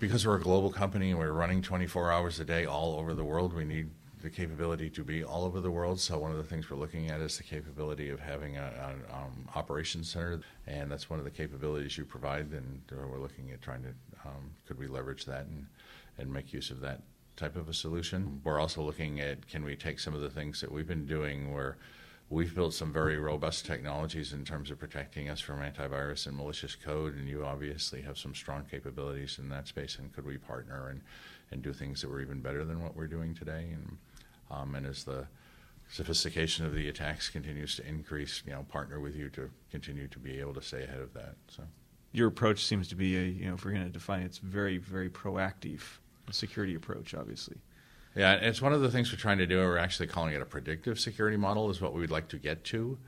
Because 0.00 0.26
we're 0.26 0.36
a 0.36 0.40
global 0.40 0.70
company 0.70 1.10
and 1.10 1.18
we're 1.18 1.30
running 1.30 1.62
24 1.62 2.10
hours 2.10 2.40
a 2.40 2.44
day 2.44 2.64
all 2.64 2.98
over 2.98 3.14
the 3.14 3.24
world, 3.24 3.52
we 3.52 3.64
need 3.64 3.88
the 4.20 4.30
capability 4.30 4.90
to 4.90 5.04
be 5.04 5.22
all 5.22 5.44
over 5.44 5.60
the 5.60 5.70
world. 5.70 6.00
So 6.00 6.18
one 6.18 6.30
of 6.30 6.36
the 6.36 6.42
things 6.42 6.70
we're 6.70 6.76
looking 6.76 7.10
at 7.10 7.20
is 7.20 7.36
the 7.36 7.44
capability 7.44 8.10
of 8.10 8.20
having 8.20 8.56
an 8.56 9.02
um, 9.12 9.48
operations 9.54 10.10
center, 10.10 10.40
and 10.66 10.90
that's 10.90 11.08
one 11.08 11.18
of 11.18 11.24
the 11.24 11.30
capabilities 11.30 11.96
you 11.96 12.04
provide. 12.04 12.50
And 12.52 12.82
we're 12.90 13.18
looking 13.18 13.50
at 13.52 13.62
trying 13.62 13.82
to 13.82 13.90
um, 14.24 14.50
could 14.66 14.78
we 14.78 14.86
leverage 14.86 15.24
that 15.26 15.46
and 15.46 15.66
and 16.18 16.32
make 16.32 16.52
use 16.52 16.70
of 16.70 16.80
that 16.80 17.00
type 17.36 17.56
of 17.56 17.68
a 17.68 17.74
solution. 17.74 18.40
We're 18.42 18.58
also 18.58 18.82
looking 18.82 19.20
at 19.20 19.46
can 19.48 19.64
we 19.64 19.76
take 19.76 20.00
some 20.00 20.14
of 20.14 20.20
the 20.20 20.30
things 20.30 20.60
that 20.60 20.72
we've 20.72 20.88
been 20.88 21.06
doing 21.06 21.52
where 21.54 21.78
we've 22.30 22.54
built 22.54 22.74
some 22.74 22.92
very 22.92 23.16
robust 23.16 23.64
technologies 23.64 24.32
in 24.32 24.44
terms 24.44 24.70
of 24.70 24.78
protecting 24.78 25.28
us 25.30 25.40
from 25.40 25.60
antivirus 25.60 26.26
and 26.26 26.36
malicious 26.36 26.74
code, 26.74 27.16
and 27.16 27.28
you 27.28 27.44
obviously 27.44 28.02
have 28.02 28.18
some 28.18 28.34
strong 28.34 28.64
capabilities 28.70 29.38
in 29.38 29.48
that 29.48 29.66
space. 29.66 29.98
And 29.98 30.12
could 30.12 30.26
we 30.26 30.36
partner 30.36 30.88
and, 30.90 31.00
and 31.50 31.62
do 31.62 31.72
things 31.72 32.02
that 32.02 32.10
were 32.10 32.20
even 32.20 32.40
better 32.40 32.64
than 32.64 32.82
what 32.82 32.94
we're 32.94 33.06
doing 33.06 33.34
today? 33.34 33.68
And 33.72 33.96
um, 34.50 34.74
and 34.74 34.86
as 34.86 35.04
the 35.04 35.26
sophistication 35.90 36.66
of 36.66 36.74
the 36.74 36.88
attacks 36.88 37.28
continues 37.28 37.76
to 37.76 37.86
increase, 37.86 38.42
you 38.46 38.52
know, 38.52 38.62
partner 38.68 39.00
with 39.00 39.16
you 39.16 39.28
to 39.30 39.50
continue 39.70 40.06
to 40.08 40.18
be 40.18 40.38
able 40.38 40.54
to 40.54 40.62
stay 40.62 40.84
ahead 40.84 41.00
of 41.00 41.14
that. 41.14 41.34
So, 41.48 41.62
your 42.12 42.28
approach 42.28 42.64
seems 42.64 42.88
to 42.88 42.94
be 42.94 43.16
a, 43.16 43.22
you 43.22 43.46
know, 43.46 43.54
if 43.54 43.64
we're 43.64 43.72
going 43.72 43.84
to 43.84 43.90
define 43.90 44.22
it, 44.22 44.26
it's 44.26 44.38
very, 44.38 44.78
very 44.78 45.08
proactive 45.08 45.80
security 46.30 46.74
approach, 46.74 47.14
obviously. 47.14 47.56
Yeah, 48.14 48.34
it's 48.34 48.60
one 48.60 48.72
of 48.72 48.80
the 48.80 48.90
things 48.90 49.12
we're 49.12 49.18
trying 49.18 49.38
to 49.38 49.46
do. 49.46 49.58
We're 49.58 49.78
actually 49.78 50.08
calling 50.08 50.34
it 50.34 50.42
a 50.42 50.46
predictive 50.46 50.98
security 50.98 51.36
model, 51.36 51.70
is 51.70 51.80
what 51.80 51.94
we 51.94 52.00
would 52.00 52.10
like 52.10 52.28
to 52.28 52.38
get 52.38 52.64
to. 52.64 52.98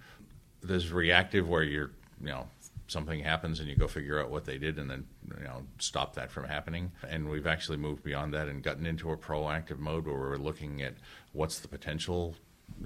There's 0.62 0.92
reactive, 0.92 1.48
where 1.48 1.62
you're, 1.62 1.90
you 2.20 2.28
know, 2.28 2.48
something 2.90 3.20
happens 3.20 3.60
and 3.60 3.68
you 3.68 3.76
go 3.76 3.86
figure 3.86 4.20
out 4.20 4.30
what 4.30 4.44
they 4.44 4.58
did 4.58 4.78
and 4.78 4.90
then 4.90 5.06
you 5.38 5.44
know 5.44 5.62
stop 5.78 6.14
that 6.14 6.30
from 6.30 6.44
happening. 6.44 6.90
And 7.08 7.28
we've 7.28 7.46
actually 7.46 7.78
moved 7.78 8.02
beyond 8.02 8.34
that 8.34 8.48
and 8.48 8.62
gotten 8.62 8.86
into 8.86 9.10
a 9.12 9.16
proactive 9.16 9.78
mode 9.78 10.06
where 10.06 10.18
we're 10.18 10.36
looking 10.36 10.82
at 10.82 10.94
what's 11.32 11.60
the 11.60 11.68
potential 11.68 12.34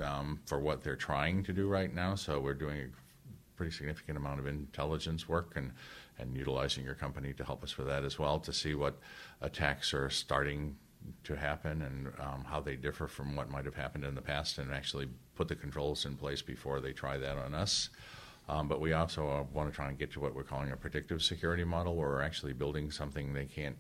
um, 0.02 0.40
for 0.46 0.58
what 0.58 0.82
they're 0.82 0.96
trying 0.96 1.42
to 1.44 1.52
do 1.52 1.68
right 1.68 1.92
now. 1.92 2.14
So 2.14 2.40
we're 2.40 2.54
doing 2.54 2.80
a 2.80 3.56
pretty 3.56 3.72
significant 3.72 4.18
amount 4.18 4.40
of 4.40 4.46
intelligence 4.46 5.28
work 5.28 5.52
and 5.56 5.72
and 6.18 6.36
utilizing 6.36 6.84
your 6.84 6.94
company 6.94 7.32
to 7.32 7.44
help 7.44 7.64
us 7.64 7.76
with 7.76 7.88
that 7.88 8.04
as 8.04 8.18
well 8.18 8.38
to 8.38 8.52
see 8.52 8.74
what 8.74 8.98
attacks 9.40 9.92
are 9.92 10.08
starting 10.08 10.76
to 11.24 11.34
happen 11.34 11.82
and 11.82 12.12
um, 12.20 12.44
how 12.44 12.60
they 12.60 12.76
differ 12.76 13.06
from 13.06 13.36
what 13.36 13.50
might 13.50 13.64
have 13.64 13.74
happened 13.74 14.04
in 14.04 14.14
the 14.14 14.22
past 14.22 14.58
and 14.58 14.72
actually 14.72 15.08
put 15.34 15.48
the 15.48 15.54
controls 15.54 16.06
in 16.06 16.16
place 16.16 16.42
before 16.42 16.80
they 16.80 16.92
try 16.92 17.18
that 17.18 17.36
on 17.36 17.54
us. 17.54 17.90
Um, 18.48 18.68
but 18.68 18.80
we 18.80 18.92
also 18.92 19.28
uh, 19.28 19.42
want 19.52 19.70
to 19.70 19.74
try 19.74 19.88
and 19.88 19.98
get 19.98 20.12
to 20.12 20.20
what 20.20 20.34
we're 20.34 20.42
calling 20.42 20.70
a 20.70 20.76
predictive 20.76 21.22
security 21.22 21.64
model, 21.64 21.96
where 21.96 22.08
we're 22.08 22.22
actually 22.22 22.52
building 22.52 22.90
something 22.90 23.32
they 23.32 23.46
can't 23.46 23.76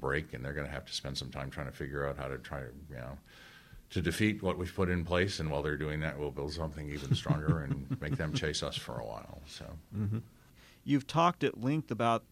break, 0.00 0.32
and 0.32 0.44
they're 0.44 0.54
going 0.54 0.66
to 0.66 0.72
have 0.72 0.86
to 0.86 0.92
spend 0.92 1.18
some 1.18 1.30
time 1.30 1.50
trying 1.50 1.66
to 1.66 1.72
figure 1.72 2.06
out 2.06 2.16
how 2.16 2.28
to 2.28 2.38
try, 2.38 2.60
you 2.60 2.96
know, 2.96 3.18
to 3.90 4.00
defeat 4.00 4.42
what 4.42 4.56
we've 4.56 4.74
put 4.74 4.88
in 4.88 5.04
place. 5.04 5.38
And 5.38 5.50
while 5.50 5.62
they're 5.62 5.76
doing 5.76 6.00
that, 6.00 6.18
we'll 6.18 6.30
build 6.30 6.52
something 6.52 6.90
even 6.90 7.14
stronger 7.14 7.60
and 7.60 8.00
make 8.00 8.16
them 8.16 8.32
chase 8.32 8.62
us 8.62 8.76
for 8.76 8.98
a 8.98 9.04
while. 9.04 9.42
So, 9.46 9.66
mm-hmm. 9.94 10.18
you've 10.84 11.06
talked 11.06 11.44
at 11.44 11.60
length 11.60 11.90
about 11.90 12.24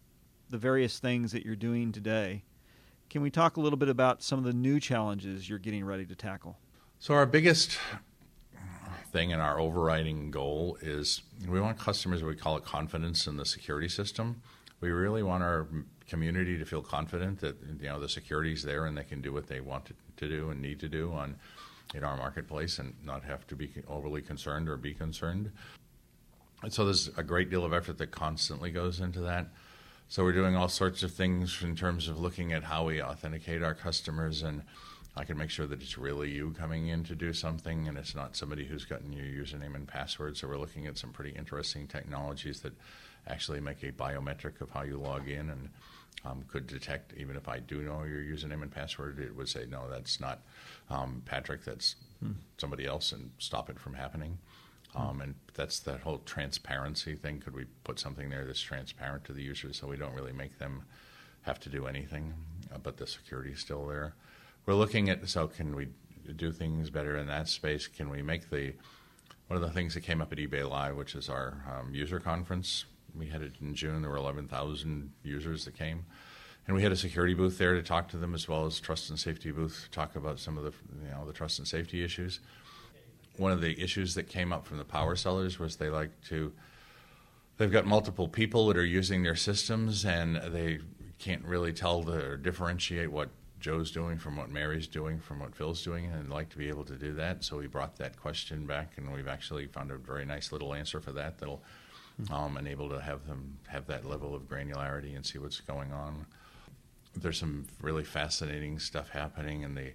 the 0.49 0.59
various 0.59 0.99
things 0.99 1.33
that 1.33 1.45
you're 1.45 1.57
doing 1.57 1.93
today. 1.93 2.45
Can 3.11 3.21
we 3.21 3.31
talk 3.31 3.59
a 3.59 3.61
little 3.61 3.77
bit 3.77 3.91
about 3.91 4.23
some 4.23 4.39
of 4.39 4.45
the 4.47 4.55
new 4.55 4.81
challenges 4.81 5.49
you're 5.49 5.59
getting 5.59 5.85
ready 5.85 6.07
to 6.07 6.15
tackle? 6.15 6.57
So, 6.99 7.13
our 7.13 7.27
biggest 7.27 7.79
thing 9.15 9.33
and 9.33 9.41
our 9.41 9.61
overriding 9.61 10.33
goal 10.33 10.77
is 10.83 11.23
we 11.49 11.61
want 11.61 11.79
customers, 11.79 12.25
we 12.25 12.35
call 12.35 12.57
it 12.57 12.65
confidence 12.65 13.29
in 13.29 13.37
the 13.37 13.47
security 13.47 13.89
system. 13.89 14.43
We 14.81 14.91
really 14.91 15.23
want 15.23 15.45
our 15.45 15.69
community 16.09 16.59
to 16.59 16.65
feel 16.65 16.83
confident 16.83 17.41
that 17.41 17.57
you 17.81 17.89
know 17.89 18.01
the 18.01 18.09
security 18.09 18.53
is 18.53 18.65
there 18.65 18.87
and 18.87 18.99
they 18.99 19.05
can 19.05 19.23
do 19.23 19.33
what 19.33 19.47
they 19.47 19.61
want 19.61 19.87
to, 19.87 19.95
to 20.17 20.29
do 20.29 20.51
and 20.51 20.61
need 20.61 20.81
to 20.81 20.89
do 20.89 21.13
on 21.13 21.37
in 21.95 22.03
our 22.03 22.17
marketplace 22.17 22.81
and 22.81 22.93
not 23.05 23.23
have 23.23 23.47
to 23.47 23.55
be 23.55 23.71
overly 23.89 24.21
concerned 24.21 24.69
or 24.69 24.77
be 24.77 24.93
concerned. 24.93 25.53
And 26.63 26.73
so 26.73 26.85
there's 26.85 27.09
a 27.17 27.23
great 27.23 27.51
deal 27.51 27.65
of 27.65 27.73
effort 27.73 27.99
that 27.99 28.11
constantly 28.11 28.73
goes 28.73 28.99
into 28.99 29.21
that. 29.21 29.47
So 30.09 30.25
we're 30.25 30.33
doing 30.33 30.57
all 30.57 30.69
sorts 30.69 31.05
of 31.05 31.13
things 31.13 31.63
in 31.63 31.77
terms 31.77 32.09
of 32.09 32.19
looking 32.19 32.53
at 32.53 32.65
how 32.65 32.87
we 32.87 33.01
authenticate 33.01 33.63
our 33.63 33.75
customers 33.75 34.43
and 34.43 34.63
I 35.17 35.25
can 35.25 35.39
make 35.39 35.51
sure 35.51 35.67
that 35.67 35.81
it's 35.81 35.97
really 35.97 36.31
you 36.31 36.55
coming 36.59 36.89
in 36.89 37.05
to 37.05 37.15
do 37.15 37.33
something 37.33 37.87
and 37.87 37.97
it's 37.97 38.15
not 38.15 38.37
somebody 38.37 38.65
who's 38.65 38.85
gotten 38.85 39.13
your 39.13 39.25
username 39.25 39.77
and 39.77 39.87
password. 39.87 40.37
So 40.37 40.49
we're 40.49 40.59
looking 40.59 40.87
at 40.87 40.99
some 40.99 41.13
pretty 41.13 41.31
interesting 41.31 41.87
technologies 41.87 42.61
that 42.61 42.73
actually 43.29 43.61
make 43.61 43.83
a 43.83 43.93
biometric 43.93 44.61
of 44.61 44.71
how 44.71 44.83
you 44.83 44.99
log 44.99 45.29
in 45.29 45.51
and 45.51 45.69
um, 46.25 46.45
could 46.49 46.67
detect, 46.67 47.13
even 47.17 47.37
if 47.37 47.49
I 47.49 47.59
do 47.61 47.83
know 47.83 48.03
your 48.03 48.21
username 48.21 48.63
and 48.63 48.71
password, 48.71 49.19
it 49.19 49.37
would 49.37 49.49
say, 49.49 49.67
no, 49.69 49.89
that's 49.91 50.21
not 50.21 50.41
um, 50.91 51.23
Patrick, 51.25 51.65
that's 51.65 51.97
hmm. 52.21 52.33
somebody 52.59 52.87
else, 52.87 53.13
and 53.13 53.31
stop 53.39 53.71
it 53.71 53.79
from 53.79 53.95
happening. 53.95 54.39
Um, 54.95 55.21
and 55.21 55.35
that's 55.55 55.81
that 55.81 56.01
whole 56.01 56.19
transparency 56.19 57.15
thing. 57.17 57.41
Could 57.41 57.55
we 57.55 57.65
put 57.83 57.99
something 57.99 58.31
there 58.31 58.45
that's 58.45 58.61
transparent 58.61 59.25
to 59.25 59.33
the 59.33 59.43
user 59.43 59.73
so 59.73 59.89
we 59.89 59.97
don't 59.97 60.15
really 60.15 60.33
make 60.33 60.59
them 60.59 60.83
have 61.43 61.59
to 61.61 61.69
do 61.69 61.87
anything, 61.87 62.33
uh, 62.73 62.79
but 62.79 62.97
the 62.97 63.07
security 63.07 63.51
is 63.51 63.61
still 63.61 63.87
there? 63.87 64.15
We're 64.67 64.75
looking 64.75 65.11
at 65.11 65.29
so 65.29 65.47
can 65.47 65.75
we 65.77 65.89
do 66.37 66.53
things 66.53 66.91
better 66.91 67.17
in 67.17 67.27
that 67.27 67.49
space? 67.49 67.87
Can 67.87 68.09
we 68.09 68.23
make 68.23 68.51
the 68.51 68.73
one 69.49 69.63
of 69.63 69.63
the 69.63 69.75
things 69.75 69.95
that 69.95 70.01
came 70.01 70.21
up 70.21 70.33
at 70.33 70.39
eBay 70.39 70.69
Live, 70.69 70.97
which 70.97 71.15
is 71.15 71.29
our 71.29 71.63
um, 71.71 71.95
user 71.95 72.19
conference. 72.19 72.87
We 73.15 73.27
had 73.27 73.43
it 73.43 73.53
in 73.61 73.75
June. 73.75 74.01
There 74.01 74.11
were 74.11 74.17
11,000 74.17 75.13
users 75.23 75.65
that 75.67 75.77
came, 75.77 76.07
and 76.67 76.75
we 76.75 76.83
had 76.83 76.93
a 76.93 76.97
security 76.97 77.35
booth 77.35 77.59
there 77.59 77.75
to 77.75 77.83
talk 77.83 78.09
to 78.09 78.17
them, 78.17 78.35
as 78.35 78.49
well 78.49 78.67
as 78.67 78.81
trust 78.81 79.11
and 79.11 79.19
safety 79.19 79.51
booth 79.51 79.89
talk 79.93 80.17
about 80.17 80.41
some 80.41 80.57
of 80.57 80.65
the 80.65 80.73
you 81.05 81.11
know 81.11 81.27
the 81.27 81.33
trust 81.33 81.59
and 81.59 81.69
safety 81.69 82.03
issues. 82.03 82.41
One 83.37 83.53
of 83.53 83.61
the 83.61 83.81
issues 83.81 84.15
that 84.15 84.29
came 84.29 84.53
up 84.53 84.67
from 84.67 84.79
the 84.79 84.85
power 84.85 85.15
sellers 85.17 85.59
was 85.59 85.77
they 85.77 85.91
like 85.91 86.21
to. 86.29 86.53
They've 87.57 87.71
got 87.71 87.87
multiple 87.87 88.27
people 88.27 88.67
that 88.69 88.77
are 88.77 88.85
using 88.85 89.23
their 89.23 89.37
systems, 89.37 90.05
and 90.05 90.37
they 90.37 90.81
can't 91.21 91.45
really 91.45 91.73
tell 91.73 92.03
the, 92.03 92.25
or 92.25 92.37
differentiate 92.37 93.13
what 93.13 93.29
Joe's 93.65 93.91
doing, 93.91 94.19
from 94.19 94.37
what 94.37 94.51
Mary's 94.51 94.87
doing, 94.87 95.19
from 95.19 95.41
what 95.41 95.57
Phil's 95.57 95.83
doing, 95.83 96.05
and 96.05 96.29
like 96.29 96.51
to 96.51 96.59
be 96.59 96.69
able 96.69 96.85
to 96.85 96.97
do 96.97 97.15
that. 97.15 97.43
So 97.43 97.57
we 97.57 97.67
brought 97.67 97.97
that 97.97 98.15
question 98.21 98.67
back, 98.67 98.99
and 98.99 99.11
we've 99.11 99.27
actually 99.27 99.69
found 99.69 99.91
a 99.91 99.97
very 99.97 100.27
nice 100.27 100.53
little 100.53 100.75
answer 100.75 101.01
for 101.01 101.13
that 101.13 101.39
that'll 101.39 101.63
um, 102.31 102.59
enable 102.59 102.91
to 102.91 103.01
have 103.01 103.27
them 103.27 103.57
have 103.69 103.87
that 103.87 104.05
level 104.05 104.35
of 104.35 104.43
granularity 104.43 105.17
and 105.17 105.25
see 105.25 105.39
what's 105.39 105.63
going 105.63 105.95
on. 105.95 106.27
There's 107.17 107.39
some 107.39 107.67
really 107.81 108.05
fascinating 108.05 108.79
stuff 108.81 109.09
happening 109.09 109.63
in 109.63 109.75
the 109.75 109.93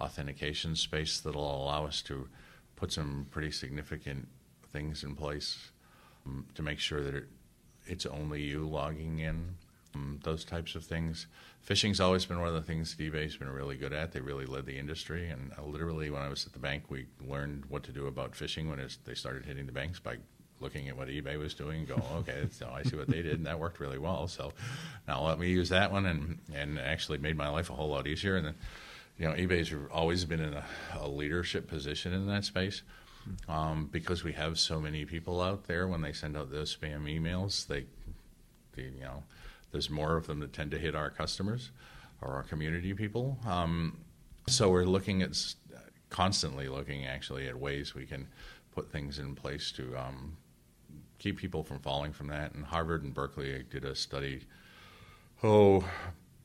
authentication 0.00 0.74
space 0.74 1.20
that'll 1.20 1.62
allow 1.62 1.86
us 1.86 2.02
to 2.02 2.26
put 2.74 2.92
some 2.92 3.28
pretty 3.30 3.52
significant 3.52 4.26
things 4.72 5.04
in 5.04 5.14
place 5.14 5.70
um, 6.26 6.44
to 6.56 6.62
make 6.64 6.80
sure 6.80 7.04
that 7.04 7.14
it, 7.14 7.28
it's 7.86 8.04
only 8.04 8.42
you 8.42 8.68
logging 8.68 9.20
in 9.20 9.54
um, 9.94 10.20
those 10.22 10.44
types 10.44 10.74
of 10.74 10.84
things. 10.84 11.26
Phishing's 11.68 12.00
always 12.00 12.24
been 12.24 12.40
one 12.40 12.48
of 12.48 12.54
the 12.54 12.62
things 12.62 12.94
eBay's 12.98 13.36
been 13.36 13.50
really 13.50 13.76
good 13.76 13.92
at. 13.92 14.12
They 14.12 14.20
really 14.20 14.46
led 14.46 14.66
the 14.66 14.78
industry, 14.78 15.28
and 15.28 15.52
uh, 15.58 15.64
literally, 15.64 16.10
when 16.10 16.22
I 16.22 16.28
was 16.28 16.46
at 16.46 16.52
the 16.52 16.58
bank, 16.58 16.84
we 16.88 17.06
learned 17.26 17.64
what 17.68 17.82
to 17.84 17.92
do 17.92 18.06
about 18.06 18.32
phishing 18.32 18.68
when 18.68 18.86
they 19.04 19.14
started 19.14 19.44
hitting 19.44 19.66
the 19.66 19.72
banks 19.72 20.00
by 20.00 20.16
looking 20.60 20.88
at 20.88 20.96
what 20.96 21.08
eBay 21.08 21.38
was 21.38 21.54
doing 21.54 21.80
and 21.80 21.88
go, 21.88 22.02
okay, 22.18 22.46
so 22.50 22.70
I 22.72 22.82
see 22.84 22.96
what 22.96 23.08
they 23.08 23.22
did, 23.22 23.34
and 23.34 23.46
that 23.46 23.58
worked 23.58 23.80
really 23.80 23.98
well. 23.98 24.28
So 24.28 24.52
now 25.06 25.22
let 25.26 25.38
me 25.38 25.48
use 25.48 25.68
that 25.68 25.92
one, 25.92 26.06
and 26.06 26.38
and 26.54 26.78
actually 26.78 27.18
made 27.18 27.36
my 27.36 27.48
life 27.48 27.70
a 27.70 27.74
whole 27.74 27.88
lot 27.88 28.06
easier. 28.06 28.36
And 28.36 28.46
then, 28.46 28.54
you 29.18 29.28
know, 29.28 29.34
eBay's 29.34 29.74
always 29.92 30.24
been 30.24 30.40
in 30.40 30.54
a, 30.54 30.64
a 30.98 31.08
leadership 31.08 31.68
position 31.68 32.12
in 32.12 32.26
that 32.28 32.44
space. 32.44 32.82
Um, 33.48 33.88
because 33.92 34.24
we 34.24 34.32
have 34.32 34.58
so 34.58 34.80
many 34.80 35.04
people 35.04 35.40
out 35.40 35.68
there, 35.68 35.86
when 35.86 36.00
they 36.00 36.12
send 36.12 36.36
out 36.36 36.50
those 36.50 36.76
spam 36.76 37.04
emails, 37.04 37.68
they, 37.68 37.84
they 38.74 38.82
you 38.82 39.00
know, 39.00 39.22
there's 39.72 39.90
more 39.90 40.16
of 40.16 40.26
them 40.26 40.40
that 40.40 40.52
tend 40.52 40.70
to 40.70 40.78
hit 40.78 40.94
our 40.94 41.10
customers 41.10 41.70
or 42.20 42.34
our 42.34 42.42
community 42.42 42.94
people. 42.94 43.38
Um, 43.46 43.98
so 44.46 44.70
we're 44.70 44.84
looking 44.84 45.22
at 45.22 45.36
constantly 46.10 46.68
looking 46.68 47.06
actually 47.06 47.48
at 47.48 47.58
ways 47.58 47.94
we 47.94 48.04
can 48.04 48.28
put 48.74 48.92
things 48.92 49.18
in 49.18 49.34
place 49.34 49.72
to 49.72 49.96
um, 49.96 50.36
keep 51.18 51.38
people 51.38 51.62
from 51.62 51.78
falling 51.78 52.12
from 52.12 52.28
that. 52.28 52.52
And 52.54 52.64
Harvard 52.64 53.02
and 53.02 53.14
Berkeley 53.14 53.64
did 53.70 53.84
a 53.84 53.94
study, 53.94 54.42
oh, 55.42 55.84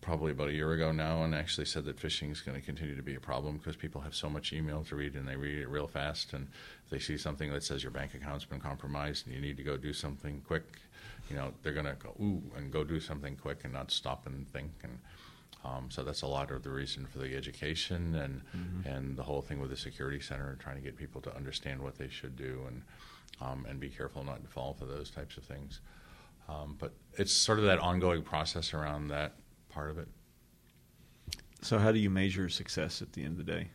probably 0.01 0.31
about 0.31 0.47
a 0.47 0.53
year 0.53 0.71
ago 0.71 0.91
now, 0.91 1.23
and 1.23 1.35
actually 1.35 1.65
said 1.65 1.83
that 1.85 1.97
phishing 1.97 2.31
is 2.31 2.41
going 2.41 2.57
to 2.57 2.65
continue 2.65 2.95
to 2.95 3.01
be 3.01 3.15
a 3.15 3.19
problem 3.19 3.57
because 3.57 3.75
people 3.75 3.99
have 4.01 4.15
so 4.15 4.29
much 4.29 4.53
email 4.53 4.83
to 4.85 4.95
read 4.95 5.15
and 5.15 5.27
they 5.27 5.35
read 5.35 5.57
it 5.57 5.67
real 5.67 5.87
fast. 5.87 6.33
And 6.33 6.47
if 6.85 6.89
they 6.89 6.99
see 6.99 7.17
something 7.17 7.51
that 7.51 7.63
says 7.63 7.83
your 7.83 7.91
bank 7.91 8.13
account's 8.13 8.45
been 8.45 8.61
compromised 8.61 9.25
and 9.25 9.35
you 9.35 9.41
need 9.41 9.57
to 9.57 9.63
go 9.63 9.75
do 9.75 9.91
something 9.91 10.41
quick, 10.47 10.63
you 11.29 11.35
know, 11.35 11.53
they're 11.61 11.73
going 11.73 11.85
to 11.85 11.95
go 11.95 12.13
ooh 12.21 12.41
and 12.55 12.71
go 12.71 12.83
do 12.83 12.99
something 12.99 13.35
quick 13.35 13.59
and 13.63 13.73
not 13.73 13.91
stop 13.91 14.25
and 14.25 14.47
think. 14.47 14.71
And 14.83 14.99
um, 15.65 15.87
so 15.89 16.03
that's 16.03 16.21
a 16.21 16.27
lot 16.27 16.51
of 16.51 16.63
the 16.63 16.69
reason 16.69 17.05
for 17.05 17.19
the 17.19 17.35
education 17.35 18.15
and 18.15 18.41
mm-hmm. 18.55 18.87
and 18.87 19.17
the 19.17 19.23
whole 19.23 19.41
thing 19.41 19.59
with 19.59 19.69
the 19.69 19.77
security 19.77 20.19
center 20.19 20.49
and 20.49 20.59
trying 20.59 20.75
to 20.75 20.81
get 20.81 20.95
people 20.95 21.21
to 21.21 21.35
understand 21.35 21.81
what 21.81 21.97
they 21.97 22.09
should 22.09 22.35
do 22.35 22.61
and 22.67 22.81
um, 23.41 23.65
and 23.69 23.79
be 23.79 23.89
careful 23.89 24.23
not 24.23 24.43
to 24.43 24.49
fall 24.49 24.73
for 24.73 24.85
those 24.85 25.09
types 25.09 25.37
of 25.37 25.43
things. 25.43 25.81
Um, 26.49 26.75
but 26.79 26.93
it's 27.17 27.33
sort 27.33 27.59
of 27.59 27.65
that 27.65 27.79
ongoing 27.79 28.23
process 28.23 28.73
around 28.73 29.09
that 29.09 29.33
part 29.69 29.89
of 29.89 29.97
it. 29.97 30.07
So, 31.61 31.77
how 31.77 31.91
do 31.91 31.99
you 31.99 32.09
measure 32.09 32.47
success 32.49 33.01
at 33.01 33.13
the 33.13 33.23
end 33.23 33.39
of 33.39 33.45
the 33.45 33.51
day? 33.51 33.67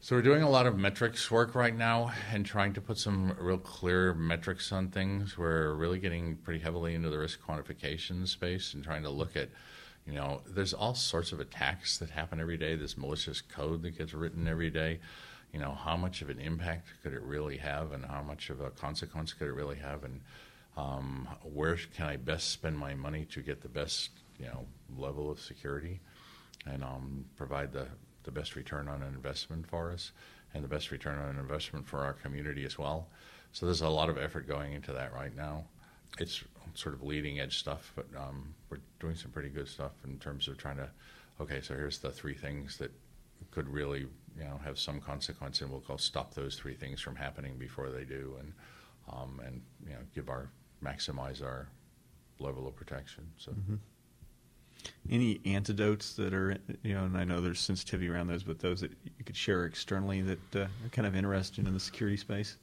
So, 0.00 0.14
we're 0.14 0.22
doing 0.22 0.42
a 0.42 0.48
lot 0.48 0.66
of 0.66 0.78
metrics 0.78 1.28
work 1.28 1.56
right 1.56 1.76
now 1.76 2.12
and 2.32 2.46
trying 2.46 2.72
to 2.74 2.80
put 2.80 2.98
some 2.98 3.36
real 3.36 3.58
clear 3.58 4.14
metrics 4.14 4.70
on 4.70 4.90
things. 4.90 5.36
We're 5.36 5.74
really 5.74 5.98
getting 5.98 6.36
pretty 6.36 6.60
heavily 6.60 6.94
into 6.94 7.10
the 7.10 7.18
risk 7.18 7.40
quantification 7.44 8.26
space 8.28 8.74
and 8.74 8.84
trying 8.84 9.02
to 9.02 9.10
look 9.10 9.34
at, 9.34 9.48
you 10.06 10.12
know, 10.12 10.42
there's 10.46 10.72
all 10.72 10.94
sorts 10.94 11.32
of 11.32 11.40
attacks 11.40 11.98
that 11.98 12.10
happen 12.10 12.38
every 12.38 12.56
day, 12.56 12.76
this 12.76 12.96
malicious 12.96 13.40
code 13.40 13.82
that 13.82 13.98
gets 13.98 14.14
written 14.14 14.46
every 14.46 14.70
day. 14.70 15.00
You 15.52 15.58
know, 15.58 15.72
how 15.72 15.96
much 15.96 16.22
of 16.22 16.30
an 16.30 16.38
impact 16.38 16.86
could 17.02 17.12
it 17.12 17.22
really 17.22 17.56
have 17.56 17.90
and 17.90 18.04
how 18.04 18.22
much 18.22 18.50
of 18.50 18.60
a 18.60 18.70
consequence 18.70 19.32
could 19.32 19.48
it 19.48 19.54
really 19.54 19.78
have? 19.78 20.04
And 20.04 20.20
um, 20.76 21.28
where 21.42 21.76
can 21.96 22.06
I 22.06 22.18
best 22.18 22.50
spend 22.50 22.78
my 22.78 22.94
money 22.94 23.24
to 23.32 23.42
get 23.42 23.62
the 23.62 23.68
best 23.68 24.10
you 24.38 24.46
know 24.46 24.64
level 24.96 25.28
of 25.28 25.40
security 25.40 25.98
and 26.66 26.84
um, 26.84 27.24
provide 27.36 27.72
the, 27.72 27.88
the 28.28 28.40
best 28.40 28.56
return 28.56 28.88
on 28.88 29.00
an 29.00 29.14
investment 29.14 29.66
for 29.66 29.90
us 29.90 30.12
and 30.52 30.62
the 30.62 30.68
best 30.68 30.90
return 30.90 31.18
on 31.18 31.30
an 31.30 31.38
investment 31.38 31.86
for 31.88 32.04
our 32.04 32.12
community 32.12 32.66
as 32.66 32.78
well. 32.78 33.08
So 33.52 33.64
there's 33.64 33.80
a 33.80 33.88
lot 33.88 34.10
of 34.10 34.18
effort 34.18 34.46
going 34.46 34.74
into 34.74 34.92
that 34.92 35.14
right 35.14 35.34
now. 35.34 35.64
It's 36.18 36.44
sort 36.74 36.94
of 36.94 37.02
leading 37.02 37.40
edge 37.40 37.56
stuff, 37.58 37.90
but 37.96 38.04
um, 38.14 38.54
we're 38.68 38.80
doing 39.00 39.14
some 39.14 39.30
pretty 39.30 39.48
good 39.48 39.66
stuff 39.66 39.92
in 40.04 40.18
terms 40.18 40.46
of 40.46 40.58
trying 40.58 40.76
to. 40.76 40.90
Okay, 41.40 41.62
so 41.62 41.74
here's 41.74 41.98
the 41.98 42.10
three 42.10 42.34
things 42.34 42.76
that 42.76 42.90
could 43.50 43.66
really 43.66 44.00
you 44.00 44.44
know 44.44 44.60
have 44.62 44.78
some 44.78 45.00
consequence, 45.00 45.62
and 45.62 45.70
we'll 45.70 45.80
go 45.80 45.96
stop 45.96 46.34
those 46.34 46.56
three 46.56 46.74
things 46.74 47.00
from 47.00 47.16
happening 47.16 47.56
before 47.56 47.88
they 47.88 48.04
do, 48.04 48.36
and 48.40 48.52
um, 49.10 49.40
and 49.46 49.62
you 49.86 49.94
know 49.94 50.00
give 50.14 50.28
our 50.28 50.50
maximize 50.84 51.42
our 51.42 51.68
level 52.38 52.66
of 52.68 52.76
protection. 52.76 53.24
So. 53.38 53.52
Mm-hmm. 53.52 53.76
Any 55.10 55.40
antidotes 55.44 56.14
that 56.14 56.34
are, 56.34 56.56
you 56.82 56.94
know, 56.94 57.04
and 57.04 57.16
I 57.16 57.24
know 57.24 57.40
there's 57.40 57.60
sensitivity 57.60 58.08
around 58.08 58.28
those, 58.28 58.42
but 58.42 58.58
those 58.58 58.80
that 58.80 58.90
you 59.04 59.24
could 59.24 59.36
share 59.36 59.64
externally 59.64 60.20
that 60.22 60.56
uh, 60.56 60.60
are 60.60 60.88
kind 60.92 61.06
of 61.06 61.16
interesting 61.16 61.66
in 61.66 61.74
the 61.74 61.80
security 61.80 62.16
space? 62.16 62.56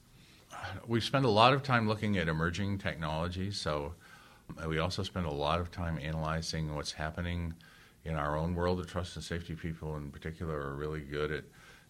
We 0.87 1.01
spend 1.01 1.25
a 1.25 1.29
lot 1.29 1.53
of 1.53 1.63
time 1.63 1.87
looking 1.87 2.17
at 2.17 2.27
emerging 2.27 2.77
technologies. 2.77 3.57
So 3.57 3.93
we 4.67 4.79
also 4.79 5.03
spend 5.03 5.25
a 5.25 5.31
lot 5.31 5.59
of 5.59 5.71
time 5.71 5.99
analyzing 6.01 6.75
what's 6.75 6.91
happening 6.91 7.53
in 8.05 8.15
our 8.15 8.37
own 8.37 8.53
world. 8.53 8.79
The 8.79 8.85
trust 8.85 9.15
and 9.15 9.25
safety 9.25 9.55
people, 9.55 9.97
in 9.97 10.11
particular, 10.11 10.55
are 10.55 10.75
really 10.75 11.01
good 11.01 11.31
at 11.31 11.43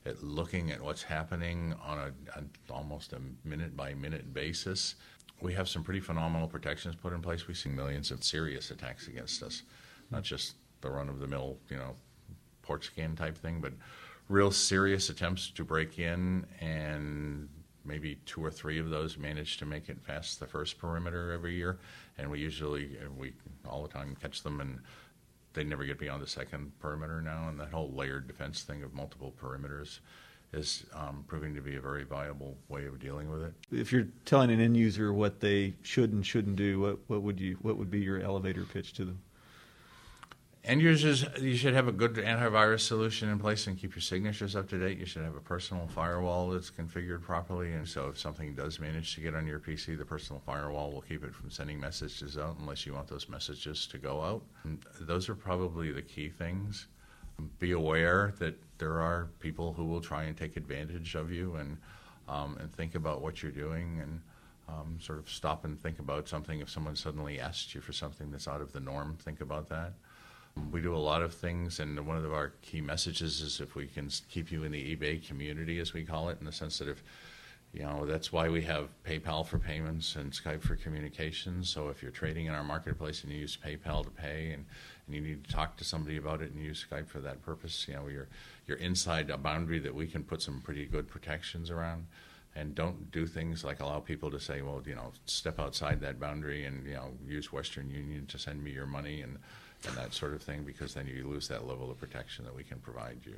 at 0.07 0.23
looking 0.23 0.69
at 0.69 0.79
what's 0.79 1.01
happening 1.01 1.73
on 1.83 1.97
a 1.97 2.71
almost 2.71 3.11
a 3.13 3.19
minute 3.43 3.75
by 3.75 3.91
minute 3.95 4.35
basis 4.35 4.93
we 5.41 5.53
have 5.53 5.67
some 5.67 5.83
pretty 5.83 5.99
phenomenal 5.99 6.47
protections 6.47 6.95
put 6.95 7.13
in 7.13 7.21
place. 7.21 7.47
We 7.47 7.53
see 7.53 7.69
millions 7.69 8.11
of 8.11 8.23
serious 8.23 8.71
attacks 8.71 9.07
against 9.07 9.43
us, 9.43 9.63
not 10.11 10.23
just 10.23 10.55
the 10.81 10.89
run 10.89 11.09
of 11.09 11.19
the 11.19 11.27
mill, 11.27 11.57
you 11.69 11.77
know, 11.77 11.95
port 12.61 12.83
scan 12.83 13.15
type 13.15 13.37
thing, 13.37 13.61
but 13.61 13.73
real 14.29 14.51
serious 14.51 15.09
attempts 15.09 15.49
to 15.51 15.63
break 15.63 15.99
in, 15.99 16.45
and 16.59 17.47
maybe 17.83 18.17
two 18.25 18.43
or 18.43 18.51
three 18.51 18.79
of 18.79 18.89
those 18.89 19.17
manage 19.17 19.57
to 19.57 19.65
make 19.65 19.89
it 19.89 20.03
past 20.05 20.39
the 20.39 20.47
first 20.47 20.77
perimeter 20.77 21.31
every 21.31 21.55
year. 21.55 21.77
And 22.17 22.29
we 22.31 22.39
usually, 22.39 22.97
we 23.17 23.33
all 23.67 23.83
the 23.83 23.89
time 23.89 24.17
catch 24.21 24.41
them, 24.41 24.61
and 24.61 24.79
they 25.53 25.63
never 25.63 25.85
get 25.85 25.99
beyond 25.99 26.23
the 26.23 26.27
second 26.27 26.71
perimeter 26.79 27.21
now. 27.21 27.47
And 27.49 27.59
that 27.59 27.71
whole 27.71 27.91
layered 27.93 28.27
defense 28.27 28.63
thing 28.63 28.83
of 28.83 28.93
multiple 28.93 29.33
perimeters 29.41 29.99
is 30.53 30.85
um, 30.93 31.23
proving 31.27 31.53
to 31.55 31.61
be 31.61 31.75
a 31.75 31.81
very 31.81 32.03
viable 32.03 32.57
way 32.69 32.85
of 32.85 32.99
dealing 32.99 33.29
with 33.29 33.43
it. 33.43 33.53
If 33.71 33.91
you're 33.91 34.07
telling 34.25 34.51
an 34.51 34.59
end 34.59 34.77
user 34.77 35.13
what 35.13 35.39
they 35.39 35.73
should 35.81 36.13
and 36.13 36.25
shouldn't 36.25 36.55
do, 36.55 36.79
what, 36.79 36.99
what 37.07 37.21
would 37.23 37.39
you 37.39 37.57
what 37.61 37.77
would 37.77 37.91
be 37.91 37.99
your 37.99 38.21
elevator 38.21 38.63
pitch 38.63 38.93
to 38.93 39.05
them? 39.05 39.19
End 40.65 40.82
users, 40.82 41.23
you 41.39 41.56
should 41.56 41.75
have 41.75 41.88
a 41.88 41.91
good 41.91 42.15
antivirus 42.15 42.80
solution 42.80 43.30
in 43.30 43.38
place 43.38 43.67
and 43.67 43.78
keep 43.78 43.93
your 43.93 44.01
signatures 44.01 44.56
up 44.56 44.67
to 44.69 44.80
date. 44.80 44.97
You 44.97 45.06
should 45.06 45.23
have 45.23 45.36
a 45.36 45.41
personal 45.41 45.88
firewall 45.88 46.49
that's 46.49 46.71
configured 46.71 47.21
properly, 47.21 47.73
and 47.73 47.88
so 47.88 48.08
if 48.08 48.19
something 48.19 48.56
does 48.56 48.80
manage 48.80 49.13
to 49.13 49.21
get 49.21 49.36
on 49.36 49.45
your 49.45 49.60
PC, 49.60 49.95
the 49.95 50.06
personal 50.06 50.41
firewall 50.43 50.91
will 50.91 51.01
keep 51.01 51.23
it 51.23 51.36
from 51.36 51.51
sending 51.51 51.80
messages 51.80 52.36
out 52.36 52.58
unless 52.60 52.84
you 52.84 52.93
want 52.95 53.08
those 53.08 53.30
messages 53.30 53.86
to 53.88 53.99
go 53.99 54.21
out. 54.21 54.41
And 54.63 54.84
those 55.01 55.30
are 55.30 55.36
probably 55.36 55.91
the 55.91 56.01
key 56.01 56.30
things 56.30 56.88
be 57.60 57.71
aware 57.71 58.34
that 58.39 58.56
there 58.78 58.99
are 58.99 59.28
people 59.39 59.73
who 59.73 59.86
will 59.86 60.01
try 60.01 60.23
and 60.23 60.38
take 60.38 60.58
advantage 60.58 61.15
of 61.15 61.32
you 61.32 61.56
and 61.56 61.78
um, 62.28 62.58
and 62.60 62.73
think 62.73 62.95
about 62.95 63.21
what 63.21 63.43
you're 63.43 63.51
doing 63.51 63.99
and 64.01 64.19
um, 64.67 64.97
sort 64.99 65.19
of 65.19 65.30
stop 65.30 65.63
and 65.63 65.80
think 65.80 65.99
about 65.99 66.28
something. 66.28 66.60
If 66.60 66.71
someone 66.71 66.95
suddenly 66.95 67.39
asks 67.39 67.75
you 67.75 67.82
for 67.82 67.93
something 67.93 68.32
that's 68.32 68.47
out 68.47 68.62
of 68.62 68.73
the 68.73 68.80
norm, 68.80 69.15
think 69.21 69.41
about 69.41 69.69
that. 69.69 69.93
We 70.71 70.81
do 70.81 70.95
a 70.95 70.97
lot 70.97 71.21
of 71.21 71.33
things, 71.33 71.79
and 71.79 72.05
one 72.07 72.17
of 72.17 72.33
our 72.33 72.53
key 72.61 72.79
messages 72.79 73.41
is 73.41 73.59
if 73.59 73.75
we 73.75 73.87
can 73.87 74.09
keep 74.29 74.51
you 74.51 74.63
in 74.63 74.71
the 74.71 74.95
eBay 74.95 75.25
community, 75.25 75.79
as 75.79 75.93
we 75.93 76.03
call 76.03 76.29
it, 76.29 76.37
in 76.39 76.45
the 76.45 76.51
sense 76.51 76.77
that 76.79 76.87
if 76.87 77.03
you 77.73 77.83
know 77.83 78.05
that's 78.05 78.31
why 78.31 78.47
we 78.47 78.61
have 78.61 78.87
PayPal 79.03 79.45
for 79.45 79.59
payments 79.59 80.15
and 80.15 80.31
Skype 80.31 80.61
for 80.61 80.77
communications. 80.77 81.69
So 81.69 81.89
if 81.89 82.01
you're 82.01 82.11
trading 82.11 82.45
in 82.45 82.53
our 82.53 82.63
marketplace 82.63 83.23
and 83.23 83.33
you 83.33 83.39
use 83.39 83.57
PayPal 83.57 84.05
to 84.05 84.09
pay 84.09 84.51
and 84.51 84.65
and 85.05 85.15
you 85.15 85.21
need 85.21 85.43
to 85.43 85.51
talk 85.51 85.75
to 85.77 85.83
somebody 85.83 86.15
about 86.15 86.41
it 86.41 86.51
and 86.51 86.63
use 86.63 86.85
Skype 86.89 87.07
for 87.09 87.19
that 87.19 87.41
purpose, 87.43 87.85
you 87.87 87.95
know, 87.95 88.07
you're 88.07 88.29
you're 88.65 88.77
inside 88.77 89.29
a 89.29 89.37
boundary 89.37 89.79
that 89.79 89.93
we 89.93 90.07
can 90.07 90.23
put 90.23 90.41
some 90.41 90.61
pretty 90.61 90.85
good 90.85 91.07
protections 91.09 91.69
around. 91.69 92.07
And 92.57 92.73
don't 92.73 93.11
do 93.11 93.27
things 93.27 93.65
like 93.65 93.81
allow 93.81 93.99
people 93.99 94.31
to 94.31 94.39
say, 94.39 94.61
well, 94.61 94.81
you 94.85 94.95
know, 94.95 95.11
step 95.25 95.59
outside 95.59 95.99
that 95.99 96.17
boundary 96.17 96.63
and 96.63 96.85
you 96.85 96.93
know 96.93 97.11
use 97.27 97.51
Western 97.51 97.89
Union 97.89 98.25
to 98.27 98.37
send 98.37 98.63
me 98.63 98.71
your 98.71 98.87
money 98.87 99.21
and 99.21 99.37
and 99.87 99.97
that 99.97 100.13
sort 100.13 100.33
of 100.33 100.41
thing, 100.41 100.63
because 100.63 100.93
then 100.93 101.07
you 101.07 101.27
lose 101.27 101.47
that 101.47 101.67
level 101.67 101.91
of 101.91 101.99
protection 101.99 102.45
that 102.45 102.55
we 102.55 102.63
can 102.63 102.79
provide 102.79 103.19
you. 103.25 103.35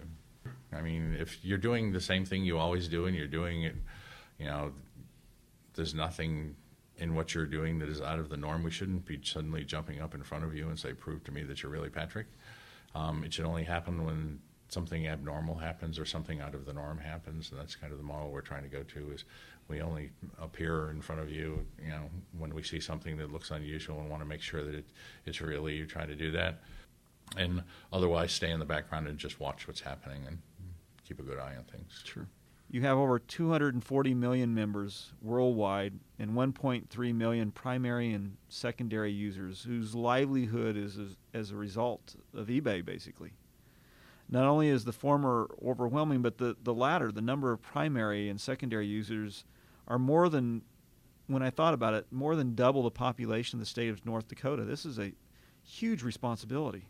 I 0.73 0.81
mean, 0.81 1.15
if 1.19 1.43
you're 1.43 1.57
doing 1.57 1.91
the 1.91 2.01
same 2.01 2.25
thing 2.25 2.43
you 2.43 2.57
always 2.57 2.87
do 2.87 3.05
and 3.05 3.15
you're 3.15 3.27
doing 3.27 3.63
it, 3.63 3.75
you 4.39 4.45
know, 4.45 4.71
there's 5.75 5.93
nothing 5.93 6.55
in 6.97 7.15
what 7.15 7.33
you're 7.33 7.45
doing 7.45 7.79
that 7.79 7.89
is 7.89 8.01
out 8.01 8.19
of 8.19 8.29
the 8.29 8.37
norm. 8.37 8.63
We 8.63 8.71
shouldn't 8.71 9.05
be 9.05 9.19
suddenly 9.23 9.63
jumping 9.63 10.01
up 10.01 10.15
in 10.15 10.23
front 10.23 10.43
of 10.43 10.55
you 10.55 10.67
and 10.69 10.79
say, 10.79 10.93
"Prove 10.93 11.23
to 11.25 11.31
me 11.31 11.43
that 11.43 11.61
you're 11.61 11.71
really 11.71 11.89
Patrick." 11.89 12.27
Um, 12.95 13.23
it 13.23 13.33
should 13.33 13.45
only 13.45 13.63
happen 13.63 14.05
when 14.05 14.39
something 14.69 15.07
abnormal 15.07 15.55
happens 15.55 15.97
or 15.97 16.05
something 16.05 16.41
out 16.41 16.53
of 16.53 16.65
the 16.65 16.73
norm 16.73 16.97
happens, 16.97 17.51
and 17.51 17.59
that's 17.59 17.75
kind 17.75 17.91
of 17.91 17.97
the 17.97 18.03
model 18.03 18.31
we're 18.31 18.41
trying 18.41 18.63
to 18.63 18.69
go 18.69 18.83
to. 18.83 19.11
Is 19.11 19.23
we 19.67 19.81
only 19.81 20.11
appear 20.41 20.91
in 20.91 21.01
front 21.01 21.21
of 21.21 21.29
you, 21.29 21.65
you 21.83 21.89
know, 21.89 22.09
when 22.37 22.53
we 22.53 22.63
see 22.63 22.79
something 22.79 23.17
that 23.17 23.31
looks 23.31 23.51
unusual 23.51 23.99
and 23.99 24.09
want 24.09 24.21
to 24.21 24.27
make 24.27 24.41
sure 24.41 24.63
that 24.63 24.75
it, 24.75 24.85
it's 25.25 25.41
really 25.41 25.75
you 25.75 25.85
trying 25.85 26.07
to 26.07 26.15
do 26.15 26.31
that, 26.31 26.61
and 27.35 27.63
otherwise 27.91 28.31
stay 28.31 28.51
in 28.51 28.59
the 28.59 28.65
background 28.65 29.07
and 29.07 29.17
just 29.17 29.39
watch 29.39 29.67
what's 29.67 29.81
happening 29.81 30.23
and 30.27 30.39
keep 31.07 31.19
a 31.19 31.23
good 31.23 31.39
eye 31.39 31.55
on 31.57 31.63
things. 31.63 32.03
Sure. 32.03 32.27
You 32.69 32.81
have 32.81 32.97
over 32.97 33.17
240 33.17 34.13
million 34.13 34.53
members 34.53 35.13
worldwide 35.21 35.93
and 36.19 36.31
1.3 36.31 37.15
million 37.15 37.51
primary 37.51 38.11
and 38.11 38.35
secondary 38.49 39.11
users 39.11 39.63
whose 39.63 39.95
livelihood 39.95 40.75
is 40.75 40.97
as, 40.97 41.15
as, 41.33 41.51
a 41.51 41.55
result 41.55 42.15
of 42.35 42.47
eBay, 42.47 42.83
basically. 42.83 43.31
Not 44.29 44.45
only 44.45 44.67
is 44.69 44.83
the 44.83 44.91
former 44.91 45.49
overwhelming, 45.65 46.21
but 46.21 46.37
the, 46.37 46.55
the 46.61 46.73
latter, 46.73 47.11
the 47.11 47.21
number 47.21 47.51
of 47.51 47.61
primary 47.61 48.29
and 48.29 48.39
secondary 48.39 48.87
users, 48.87 49.45
are 49.87 49.97
more 49.97 50.27
than, 50.27 50.63
when 51.27 51.41
I 51.41 51.49
thought 51.49 51.73
about 51.73 51.93
it, 51.93 52.07
more 52.11 52.35
than 52.35 52.53
double 52.55 52.83
the 52.83 52.91
population 52.91 53.57
of 53.57 53.61
the 53.61 53.65
state 53.65 53.89
of 53.89 54.05
North 54.05 54.27
Dakota. 54.27 54.65
This 54.65 54.85
is 54.85 54.99
a 54.99 55.13
huge 55.63 56.03
responsibility 56.03 56.83